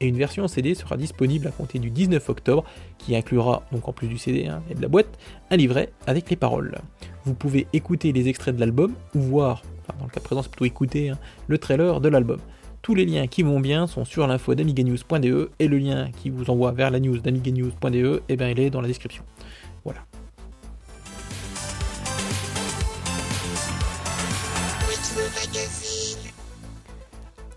Et 0.00 0.08
une 0.08 0.18
version 0.18 0.46
CD 0.46 0.74
sera 0.74 0.98
disponible 0.98 1.46
à 1.46 1.52
compter 1.52 1.78
du 1.78 1.90
19 1.90 2.28
octobre, 2.28 2.64
qui 2.98 3.16
inclura, 3.16 3.62
donc 3.72 3.88
en 3.88 3.94
plus 3.94 4.08
du 4.08 4.18
CD 4.18 4.46
hein, 4.46 4.62
et 4.68 4.74
de 4.74 4.82
la 4.82 4.88
boîte, 4.88 5.18
un 5.50 5.56
livret 5.56 5.90
avec 6.06 6.28
les 6.28 6.36
paroles. 6.36 6.76
Vous 7.24 7.34
pouvez 7.34 7.66
écouter 7.72 8.12
les 8.12 8.28
extraits 8.28 8.54
de 8.54 8.60
l'album 8.60 8.94
ou 9.14 9.20
voir, 9.20 9.62
enfin 9.82 9.98
dans 9.98 10.06
le 10.06 10.10
cas 10.10 10.20
présent 10.20 10.42
c'est 10.42 10.50
plutôt 10.50 10.64
écouter, 10.64 11.10
hein, 11.10 11.18
le 11.48 11.58
trailer 11.58 12.00
de 12.00 12.08
l'album. 12.08 12.40
Tous 12.82 12.94
les 12.94 13.04
liens 13.04 13.26
qui 13.26 13.42
vont 13.42 13.60
bien 13.60 13.86
sont 13.86 14.06
sur 14.06 14.26
l'info 14.26 14.54
d'amiganews.de 14.54 15.50
et 15.58 15.68
le 15.68 15.78
lien 15.78 16.10
qui 16.22 16.30
vous 16.30 16.48
envoie 16.48 16.72
vers 16.72 16.90
la 16.90 16.98
news 16.98 17.18
d'amiganews.de, 17.18 18.22
eh 18.28 18.36
bien 18.36 18.48
il 18.48 18.58
est 18.58 18.70
dans 18.70 18.80
la 18.80 18.88
description. 18.88 19.22
Voilà. 19.84 20.00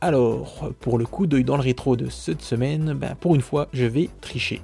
Alors, 0.01 0.73
pour 0.81 0.97
le 0.97 1.05
coup 1.05 1.27
d'œil 1.27 1.45
dans 1.45 1.55
le 1.55 1.61
rétro 1.61 1.95
de 1.95 2.09
cette 2.09 2.41
semaine, 2.41 2.93
ben, 2.93 3.15
pour 3.15 3.35
une 3.35 3.41
fois, 3.41 3.69
je 3.71 3.85
vais 3.85 4.09
tricher. 4.19 4.61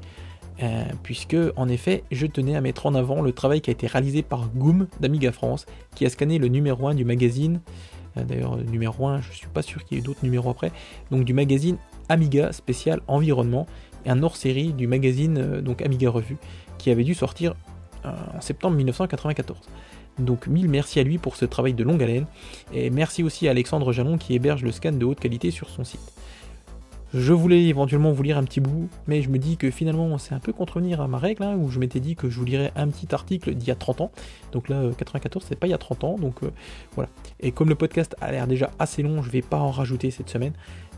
Euh, 0.61 0.83
puisque, 1.03 1.37
en 1.55 1.69
effet, 1.69 2.03
je 2.11 2.25
tenais 2.25 2.55
à 2.55 2.61
mettre 2.61 2.85
en 2.85 2.95
avant 2.95 3.21
le 3.21 3.31
travail 3.31 3.61
qui 3.61 3.69
a 3.69 3.73
été 3.73 3.87
réalisé 3.87 4.21
par 4.21 4.49
Goom 4.49 4.87
d'Amiga 4.99 5.31
France, 5.31 5.65
qui 5.95 6.05
a 6.05 6.09
scanné 6.09 6.37
le 6.37 6.47
numéro 6.47 6.87
1 6.87 6.95
du 6.95 7.05
magazine. 7.05 7.61
Euh, 8.17 8.23
d'ailleurs, 8.23 8.57
numéro 8.57 9.07
1, 9.07 9.21
je 9.21 9.31
suis 9.31 9.47
pas 9.47 9.61
sûr 9.61 9.85
qu'il 9.85 9.97
y 9.97 10.01
ait 10.01 10.03
d'autres 10.03 10.23
numéros 10.23 10.49
après. 10.49 10.71
Donc, 11.11 11.23
du 11.23 11.33
magazine 11.33 11.77
Amiga 12.09 12.51
spécial 12.51 13.01
environnement, 13.07 13.67
un 14.05 14.23
hors-série 14.23 14.73
du 14.73 14.87
magazine 14.87 15.37
euh, 15.37 15.61
donc 15.61 15.81
Amiga 15.81 16.09
Revue, 16.09 16.37
qui 16.77 16.89
avait 16.89 17.03
dû 17.03 17.13
sortir 17.13 17.55
en 18.05 18.39
septembre 18.39 18.77
1994. 18.77 19.59
Donc 20.19 20.47
mille 20.47 20.69
merci 20.69 20.99
à 20.99 21.03
lui 21.03 21.17
pour 21.17 21.35
ce 21.35 21.45
travail 21.45 21.73
de 21.73 21.83
longue 21.83 22.01
haleine, 22.03 22.25
et 22.73 22.89
merci 22.89 23.23
aussi 23.23 23.47
à 23.47 23.51
Alexandre 23.51 23.91
Jalon 23.91 24.17
qui 24.17 24.33
héberge 24.33 24.63
le 24.63 24.71
scan 24.71 24.91
de 24.91 25.05
haute 25.05 25.19
qualité 25.19 25.51
sur 25.51 25.69
son 25.69 25.83
site. 25.83 26.13
Je 27.13 27.33
voulais 27.33 27.63
éventuellement 27.63 28.11
vous 28.11 28.21
lire 28.21 28.37
un 28.37 28.43
petit 28.43 28.59
bout, 28.59 28.87
mais 29.07 29.23
je 29.23 29.29
me 29.29 29.39
dis 29.39 29.57
que 29.57 29.71
finalement 29.71 30.19
c'est 30.19 30.35
un 30.35 30.39
peu 30.39 30.53
contrevenir 30.53 31.01
à 31.01 31.07
ma 31.07 31.17
règle, 31.17 31.41
hein, 31.43 31.55
où 31.57 31.69
je 31.71 31.79
m'étais 31.79 31.99
dit 31.99 32.15
que 32.15 32.29
je 32.29 32.37
vous 32.37 32.45
lirais 32.45 32.71
un 32.75 32.87
petit 32.87 33.07
article 33.15 33.55
d'il 33.55 33.67
y 33.67 33.71
a 33.71 33.75
30 33.75 34.01
ans. 34.01 34.11
Donc 34.51 34.69
là, 34.69 34.83
94, 34.95 35.43
euh, 35.43 35.47
c'est 35.49 35.59
pas 35.59 35.65
il 35.65 35.71
y 35.71 35.73
a 35.73 35.79
30 35.79 36.03
ans, 36.03 36.15
donc 36.19 36.43
euh, 36.43 36.51
voilà. 36.93 37.09
Et 37.39 37.51
comme 37.51 37.69
le 37.69 37.75
podcast 37.75 38.15
a 38.21 38.31
l'air 38.31 38.45
déjà 38.45 38.69
assez 38.77 39.01
long, 39.01 39.23
je 39.23 39.31
vais 39.31 39.41
pas 39.41 39.57
en 39.57 39.71
rajouter 39.71 40.11
cette 40.11 40.29
semaine. 40.29 40.53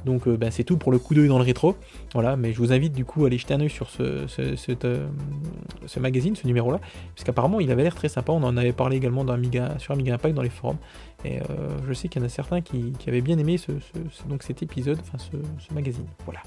Donc 0.06 0.28
euh, 0.28 0.36
ben, 0.36 0.52
c'est 0.52 0.64
tout 0.64 0.78
pour 0.78 0.92
le 0.92 1.00
coup 1.00 1.14
d'œil 1.14 1.28
dans 1.28 1.38
le 1.38 1.46
rétro. 1.46 1.76
Voilà, 2.14 2.36
mais 2.36 2.52
je 2.52 2.58
vous 2.58 2.74
invite 2.74 2.94
du 2.94 3.06
coup 3.06 3.24
à 3.24 3.28
aller 3.28 3.38
jeter 3.38 3.54
un 3.54 3.62
œil 3.62 3.70
sur 3.70 3.90
ce, 3.90 4.28
ce, 4.28 6.00
magazine, 6.00 6.36
ce 6.36 6.46
numéro-là, 6.48 6.80
puisqu'apparemment 7.16 7.60
il 7.60 7.72
avait 7.72 7.84
l'air 7.84 7.96
très 7.96 8.10
sympa. 8.10 8.32
On 8.34 8.44
en 8.44 8.58
avait 8.58 8.74
parlé 8.74 8.98
également 8.98 9.24
dans 9.24 9.34
Amiga, 9.34 9.76
sur 9.78 9.94
Amiga 9.94 10.14
Impact 10.16 10.36
dans 10.36 10.42
les 10.42 10.50
forums. 10.50 10.78
Et 11.26 11.40
je 11.88 11.94
sais 11.94 12.08
qu'il 12.08 12.22
y 12.22 12.24
en 12.24 12.26
a 12.26 12.30
certains 12.30 12.62
qui, 12.62 12.94
avaient 13.08 13.22
bien 13.22 13.38
aimé 13.38 13.58
cet 13.58 14.64
épisode, 14.64 15.00
enfin 15.02 15.18
ce, 15.18 15.74
magazine. 15.74 16.06
Voilà. 16.26 16.42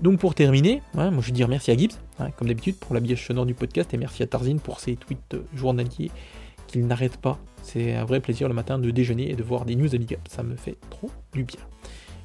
Donc 0.00 0.18
pour 0.18 0.34
terminer, 0.34 0.80
moi 0.94 1.10
je 1.20 1.26
veux 1.26 1.32
dire 1.32 1.46
merci 1.46 1.70
à 1.70 1.76
Gibbs, 1.76 1.92
hein, 2.18 2.30
comme 2.30 2.48
d'habitude, 2.48 2.76
pour 2.76 2.94
l'habillage 2.94 3.26
sonore 3.26 3.44
du 3.44 3.52
podcast, 3.52 3.92
et 3.92 3.98
merci 3.98 4.22
à 4.22 4.26
Tarzine 4.26 4.58
pour 4.58 4.80
ses 4.80 4.96
tweets 4.96 5.36
journaliers 5.54 6.10
qu'il 6.66 6.86
n'arrête 6.86 7.18
pas. 7.18 7.38
C'est 7.62 7.94
un 7.94 8.04
vrai 8.04 8.20
plaisir 8.20 8.48
le 8.48 8.54
matin 8.54 8.78
de 8.78 8.90
déjeuner 8.90 9.30
et 9.30 9.34
de 9.34 9.42
voir 9.42 9.66
des 9.66 9.76
news 9.76 9.94
Amiga. 9.94 10.16
Ça 10.28 10.42
me 10.42 10.56
fait 10.56 10.76
trop 10.88 11.10
du 11.34 11.44
bien. 11.44 11.60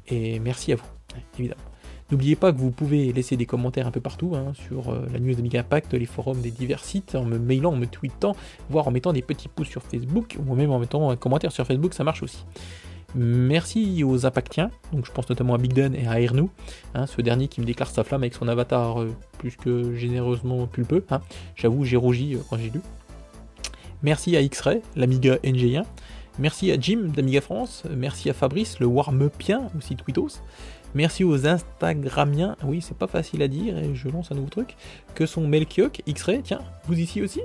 Et 0.08 0.38
merci 0.38 0.72
à 0.72 0.76
vous, 0.76 0.86
hein, 1.14 1.20
évidemment. 1.38 1.60
N'oubliez 2.10 2.36
pas 2.36 2.52
que 2.52 2.58
vous 2.58 2.70
pouvez 2.70 3.12
laisser 3.12 3.36
des 3.36 3.46
commentaires 3.46 3.86
un 3.86 3.90
peu 3.90 4.00
partout 4.00 4.34
hein, 4.36 4.52
sur 4.54 4.90
euh, 4.90 5.06
la 5.12 5.18
news 5.18 5.36
Amiga 5.38 5.60
Impact, 5.60 5.94
les 5.94 6.06
forums 6.06 6.40
des 6.40 6.52
divers 6.52 6.84
sites, 6.84 7.16
en 7.16 7.24
me 7.24 7.38
mailant, 7.38 7.72
en 7.72 7.76
me 7.76 7.86
tweetant, 7.86 8.36
voire 8.70 8.86
en 8.86 8.92
mettant 8.92 9.12
des 9.12 9.22
petits 9.22 9.48
pouces 9.48 9.68
sur 9.68 9.82
Facebook, 9.82 10.36
ou 10.38 10.54
même 10.54 10.70
en 10.70 10.78
mettant 10.78 11.10
un 11.10 11.16
commentaire 11.16 11.50
sur 11.50 11.66
Facebook, 11.66 11.94
ça 11.94 12.04
marche 12.04 12.22
aussi. 12.22 12.44
Merci 13.14 14.04
aux 14.04 14.26
Impactiens, 14.26 14.70
donc 14.92 15.06
je 15.06 15.10
pense 15.10 15.28
notamment 15.28 15.54
à 15.54 15.58
Big 15.58 15.72
Dan 15.72 15.94
et 15.94 16.06
à 16.06 16.20
Ernou, 16.20 16.50
hein, 16.94 17.06
ce 17.06 17.22
dernier 17.22 17.48
qui 17.48 17.60
me 17.60 17.66
déclare 17.66 17.90
sa 17.90 18.04
flamme 18.04 18.22
avec 18.22 18.34
son 18.34 18.46
avatar 18.46 19.00
euh, 19.00 19.12
plus 19.38 19.56
que 19.56 19.94
généreusement 19.94 20.66
pulpeux. 20.66 21.04
Hein. 21.10 21.20
J'avoue, 21.54 21.84
j'ai 21.84 21.96
rougi 21.96 22.34
euh, 22.34 22.38
quand 22.48 22.58
j'ai 22.58 22.70
lu. 22.70 22.80
Merci 24.02 24.36
à 24.36 24.42
X-Ray, 24.42 24.82
l'Amiga 24.94 25.36
NG1. 25.36 25.84
Merci 26.38 26.70
à 26.70 26.76
Jim 26.78 27.10
d'Amiga 27.14 27.40
France. 27.40 27.84
Merci 27.90 28.28
à 28.28 28.34
Fabrice, 28.34 28.78
le 28.80 28.86
Warmupien, 28.86 29.70
aussi 29.78 29.96
Twitos. 29.96 30.42
Merci 30.96 31.24
aux 31.24 31.46
Instagramiens, 31.46 32.56
oui, 32.64 32.80
c'est 32.80 32.96
pas 32.96 33.06
facile 33.06 33.42
à 33.42 33.48
dire, 33.48 33.76
et 33.76 33.94
je 33.94 34.08
lance 34.08 34.32
un 34.32 34.34
nouveau 34.34 34.48
truc, 34.48 34.76
que 35.14 35.26
sont 35.26 35.46
Melchiok, 35.46 36.00
X-Ray, 36.06 36.40
tiens, 36.42 36.62
vous 36.86 36.98
ici 36.98 37.20
aussi, 37.20 37.42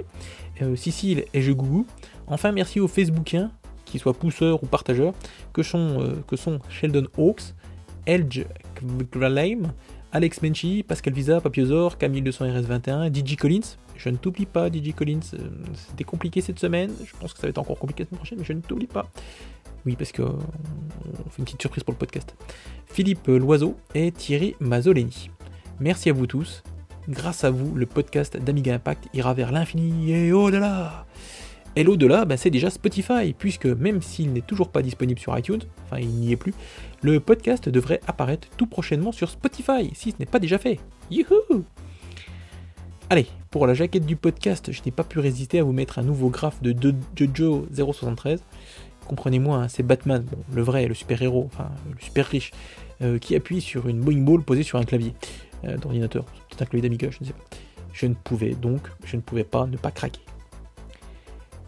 euh, 0.61 0.77
Cécile 0.77 1.25
et 1.33 1.41
Je 1.41 1.51
Gougou. 1.51 1.85
Enfin, 2.27 2.53
merci 2.53 2.79
aux 2.79 2.87
Facebookiens, 2.87 3.51
qu'ils 3.83 3.99
soient 3.99 4.13
pousseurs 4.13 4.63
ou 4.63 4.67
partageurs, 4.67 5.13
que 5.51 5.63
sont, 5.63 5.99
euh, 5.99 6.23
que 6.27 6.37
sont 6.37 6.59
Sheldon 6.69 7.07
Hawks, 7.17 7.53
Elge 8.05 8.45
Gralame, 9.11 9.73
Alex 10.13 10.41
Menchi, 10.41 10.83
Pascal 10.83 11.13
Visa, 11.13 11.41
Papiosor, 11.41 11.97
Camille 11.97 12.21
200 12.21 12.45
RS21, 12.45 13.13
DJ 13.13 13.35
Collins, 13.35 13.75
je 14.01 14.09
ne 14.09 14.17
t'oublie 14.17 14.47
pas, 14.47 14.69
DJ 14.69 14.93
Collins. 14.95 15.19
Euh, 15.33 15.49
c'était 15.75 16.03
compliqué 16.03 16.41
cette 16.41 16.57
semaine. 16.57 16.91
Je 17.05 17.15
pense 17.19 17.33
que 17.33 17.39
ça 17.39 17.47
va 17.47 17.49
être 17.49 17.59
encore 17.59 17.77
compliqué 17.77 18.03
la 18.03 18.09
semaine 18.09 18.17
prochaine, 18.17 18.39
mais 18.39 18.45
je 18.45 18.53
ne 18.53 18.61
t'oublie 18.61 18.87
pas. 18.87 19.07
Oui, 19.85 19.95
parce 19.95 20.11
qu'on 20.11 20.37
fait 21.29 21.39
une 21.39 21.45
petite 21.45 21.61
surprise 21.61 21.83
pour 21.83 21.93
le 21.93 21.97
podcast. 21.97 22.35
Philippe 22.85 23.27
Loiseau 23.27 23.77
et 23.95 24.11
Thierry 24.11 24.55
Mazzoleni. 24.59 25.29
Merci 25.79 26.09
à 26.09 26.13
vous 26.13 26.27
tous. 26.27 26.63
Grâce 27.09 27.43
à 27.43 27.49
vous, 27.49 27.73
le 27.75 27.87
podcast 27.87 28.37
d'Amiga 28.37 28.75
Impact 28.75 29.07
ira 29.13 29.33
vers 29.33 29.51
l'infini 29.51 30.11
et 30.11 30.31
au-delà. 30.31 31.05
Et 31.75 31.83
l'au-delà, 31.83 32.25
bah, 32.25 32.37
c'est 32.37 32.49
déjà 32.49 32.69
Spotify, 32.69 33.33
puisque 33.37 33.65
même 33.65 34.01
s'il 34.01 34.33
n'est 34.33 34.41
toujours 34.41 34.69
pas 34.69 34.81
disponible 34.81 35.19
sur 35.19 35.37
iTunes, 35.37 35.61
enfin 35.85 35.99
il 35.99 36.09
n'y 36.09 36.31
est 36.31 36.37
plus, 36.37 36.53
le 37.01 37.19
podcast 37.19 37.69
devrait 37.69 38.01
apparaître 38.07 38.49
tout 38.57 38.67
prochainement 38.67 39.11
sur 39.11 39.29
Spotify, 39.29 39.89
si 39.93 40.11
ce 40.11 40.17
n'est 40.19 40.25
pas 40.25 40.39
déjà 40.39 40.57
fait. 40.57 40.79
Youhou 41.09 41.63
Allez, 43.09 43.27
pour 43.49 43.67
la 43.67 43.73
jaquette 43.73 44.05
du 44.05 44.15
podcast, 44.15 44.71
je 44.71 44.81
n'ai 44.85 44.91
pas 44.91 45.03
pu 45.03 45.19
résister 45.19 45.59
à 45.59 45.63
vous 45.63 45.73
mettre 45.73 45.99
un 45.99 46.03
nouveau 46.03 46.29
graphe 46.29 46.61
de 46.61 46.75
Jojo 47.15 47.67
073. 47.73 48.43
Comprenez-moi, 49.07 49.57
hein, 49.57 49.67
c'est 49.67 49.83
Batman, 49.83 50.25
le 50.53 50.61
vrai, 50.61 50.87
le 50.87 50.93
super-héros, 50.93 51.49
enfin 51.51 51.69
le 51.89 51.99
super 51.99 52.25
riche, 52.27 52.51
euh, 53.01 53.17
qui 53.17 53.35
appuie 53.35 53.61
sur 53.61 53.87
une 53.87 53.99
Boeing 53.99 54.21
Ball 54.21 54.43
posée 54.43 54.63
sur 54.63 54.77
un 54.77 54.83
clavier 54.83 55.13
euh, 55.65 55.75
d'ordinateur. 55.77 56.23
C'est 56.51 56.61
un 56.61 56.65
clavier 56.65 56.87
d'Amiga, 56.87 57.09
je 57.09 57.17
ne 57.21 57.25
sais 57.25 57.33
pas. 57.33 57.43
Je 57.93 58.05
ne 58.05 58.13
pouvais 58.13 58.51
donc, 58.51 58.81
je 59.05 59.15
ne 59.15 59.21
pouvais 59.21 59.43
pas 59.43 59.65
ne 59.65 59.75
pas 59.75 59.89
craquer. 59.89 60.21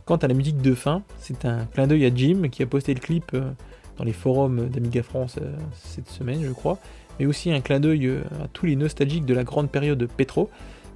Quant 0.05 0.17
à 0.17 0.27
la 0.27 0.35
musique 0.35 0.61
de 0.61 0.75
fin, 0.75 1.01
c'est 1.17 1.45
un 1.45 1.65
clin 1.65 1.87
d'œil 1.87 2.05
à 2.05 2.13
Jim 2.13 2.49
qui 2.51 2.61
a 2.61 2.67
posté 2.67 2.93
le 2.93 2.99
clip 2.99 3.31
euh, 3.33 3.51
dans 3.97 4.03
les 4.03 4.13
forums 4.13 4.69
d'Amiga 4.69 5.01
France 5.01 5.39
cette 5.73 6.09
semaine, 6.09 6.43
je 6.43 6.51
crois, 6.51 6.77
mais 7.19 7.25
aussi 7.25 7.51
un 7.51 7.61
clin 7.61 7.79
d'œil 7.79 8.09
à 8.41 8.47
tous 8.47 8.65
les 8.65 8.75
nostalgiques 8.75 9.25
de 9.25 9.33
la 9.33 9.43
grande 9.43 9.69
période 9.69 9.99
de 9.99 10.07
Petro, 10.07 10.49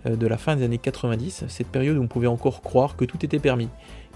de 0.06 0.26
la 0.26 0.38
fin 0.38 0.56
des 0.56 0.64
années 0.64 0.80
90, 0.80 1.44
cette 1.48 1.68
période 1.68 1.96
où 1.98 2.02
on 2.02 2.08
pouvait 2.08 2.28
encore 2.28 2.64
croire 2.64 2.96
que 2.96 3.06
tout 3.06 3.24
était 3.24 3.38
permis. 3.38 3.70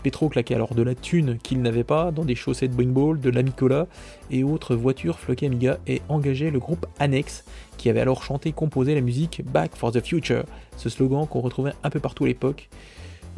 Petro 0.03 0.29
claquait 0.29 0.55
alors 0.55 0.75
de 0.75 0.81
la 0.81 0.95
thune 0.95 1.37
qu'il 1.37 1.61
n'avait 1.61 1.83
pas 1.83 2.11
dans 2.11 2.25
des 2.25 2.35
chaussettes 2.35 2.71
Boing 2.71 2.91
Ball, 2.91 3.19
de 3.19 3.29
l'Amicola 3.29 3.87
et 4.29 4.43
autres 4.43 4.75
voitures 4.75 5.19
floquées 5.19 5.47
Amiga 5.47 5.79
et 5.87 6.01
engageait 6.09 6.51
le 6.51 6.59
groupe 6.59 6.85
Annex 6.99 7.43
qui 7.77 7.89
avait 7.89 8.01
alors 8.01 8.23
chanté 8.23 8.49
et 8.49 8.53
composé 8.53 8.95
la 8.95 9.01
musique 9.01 9.43
Back 9.45 9.75
for 9.75 9.91
the 9.91 10.05
Future, 10.05 10.43
ce 10.77 10.89
slogan 10.89 11.27
qu'on 11.27 11.41
retrouvait 11.41 11.73
un 11.83 11.89
peu 11.89 11.99
partout 11.99 12.25
à 12.25 12.27
l'époque. 12.27 12.69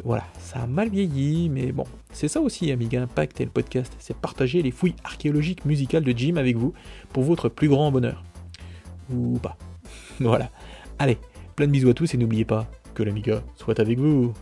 Voilà, 0.04 0.24
ça 0.38 0.60
a 0.60 0.66
mal 0.66 0.88
vieilli, 0.88 1.48
mais 1.48 1.72
bon, 1.72 1.84
c'est 2.12 2.28
ça 2.28 2.40
aussi 2.40 2.70
Amiga 2.72 3.00
Impact 3.00 3.40
et 3.40 3.44
le 3.44 3.50
podcast, 3.50 3.92
c'est 3.98 4.16
partager 4.16 4.60
les 4.62 4.70
fouilles 4.70 4.96
archéologiques 5.04 5.64
musicales 5.64 6.04
de 6.04 6.12
Jim 6.16 6.36
avec 6.36 6.56
vous 6.56 6.74
pour 7.12 7.22
votre 7.22 7.48
plus 7.48 7.68
grand 7.68 7.90
bonheur. 7.90 8.24
Ou 9.12 9.38
pas. 9.38 9.56
Voilà. 10.20 10.50
Allez, 10.98 11.18
Plein 11.56 11.66
de 11.68 11.70
bisous 11.70 11.88
à 11.88 11.94
tous 11.94 12.12
et 12.12 12.16
n'oubliez 12.16 12.44
pas 12.44 12.66
que 12.94 13.04
l'Amiga 13.04 13.40
soit 13.54 13.78
avec 13.78 13.98
vous. 13.98 14.32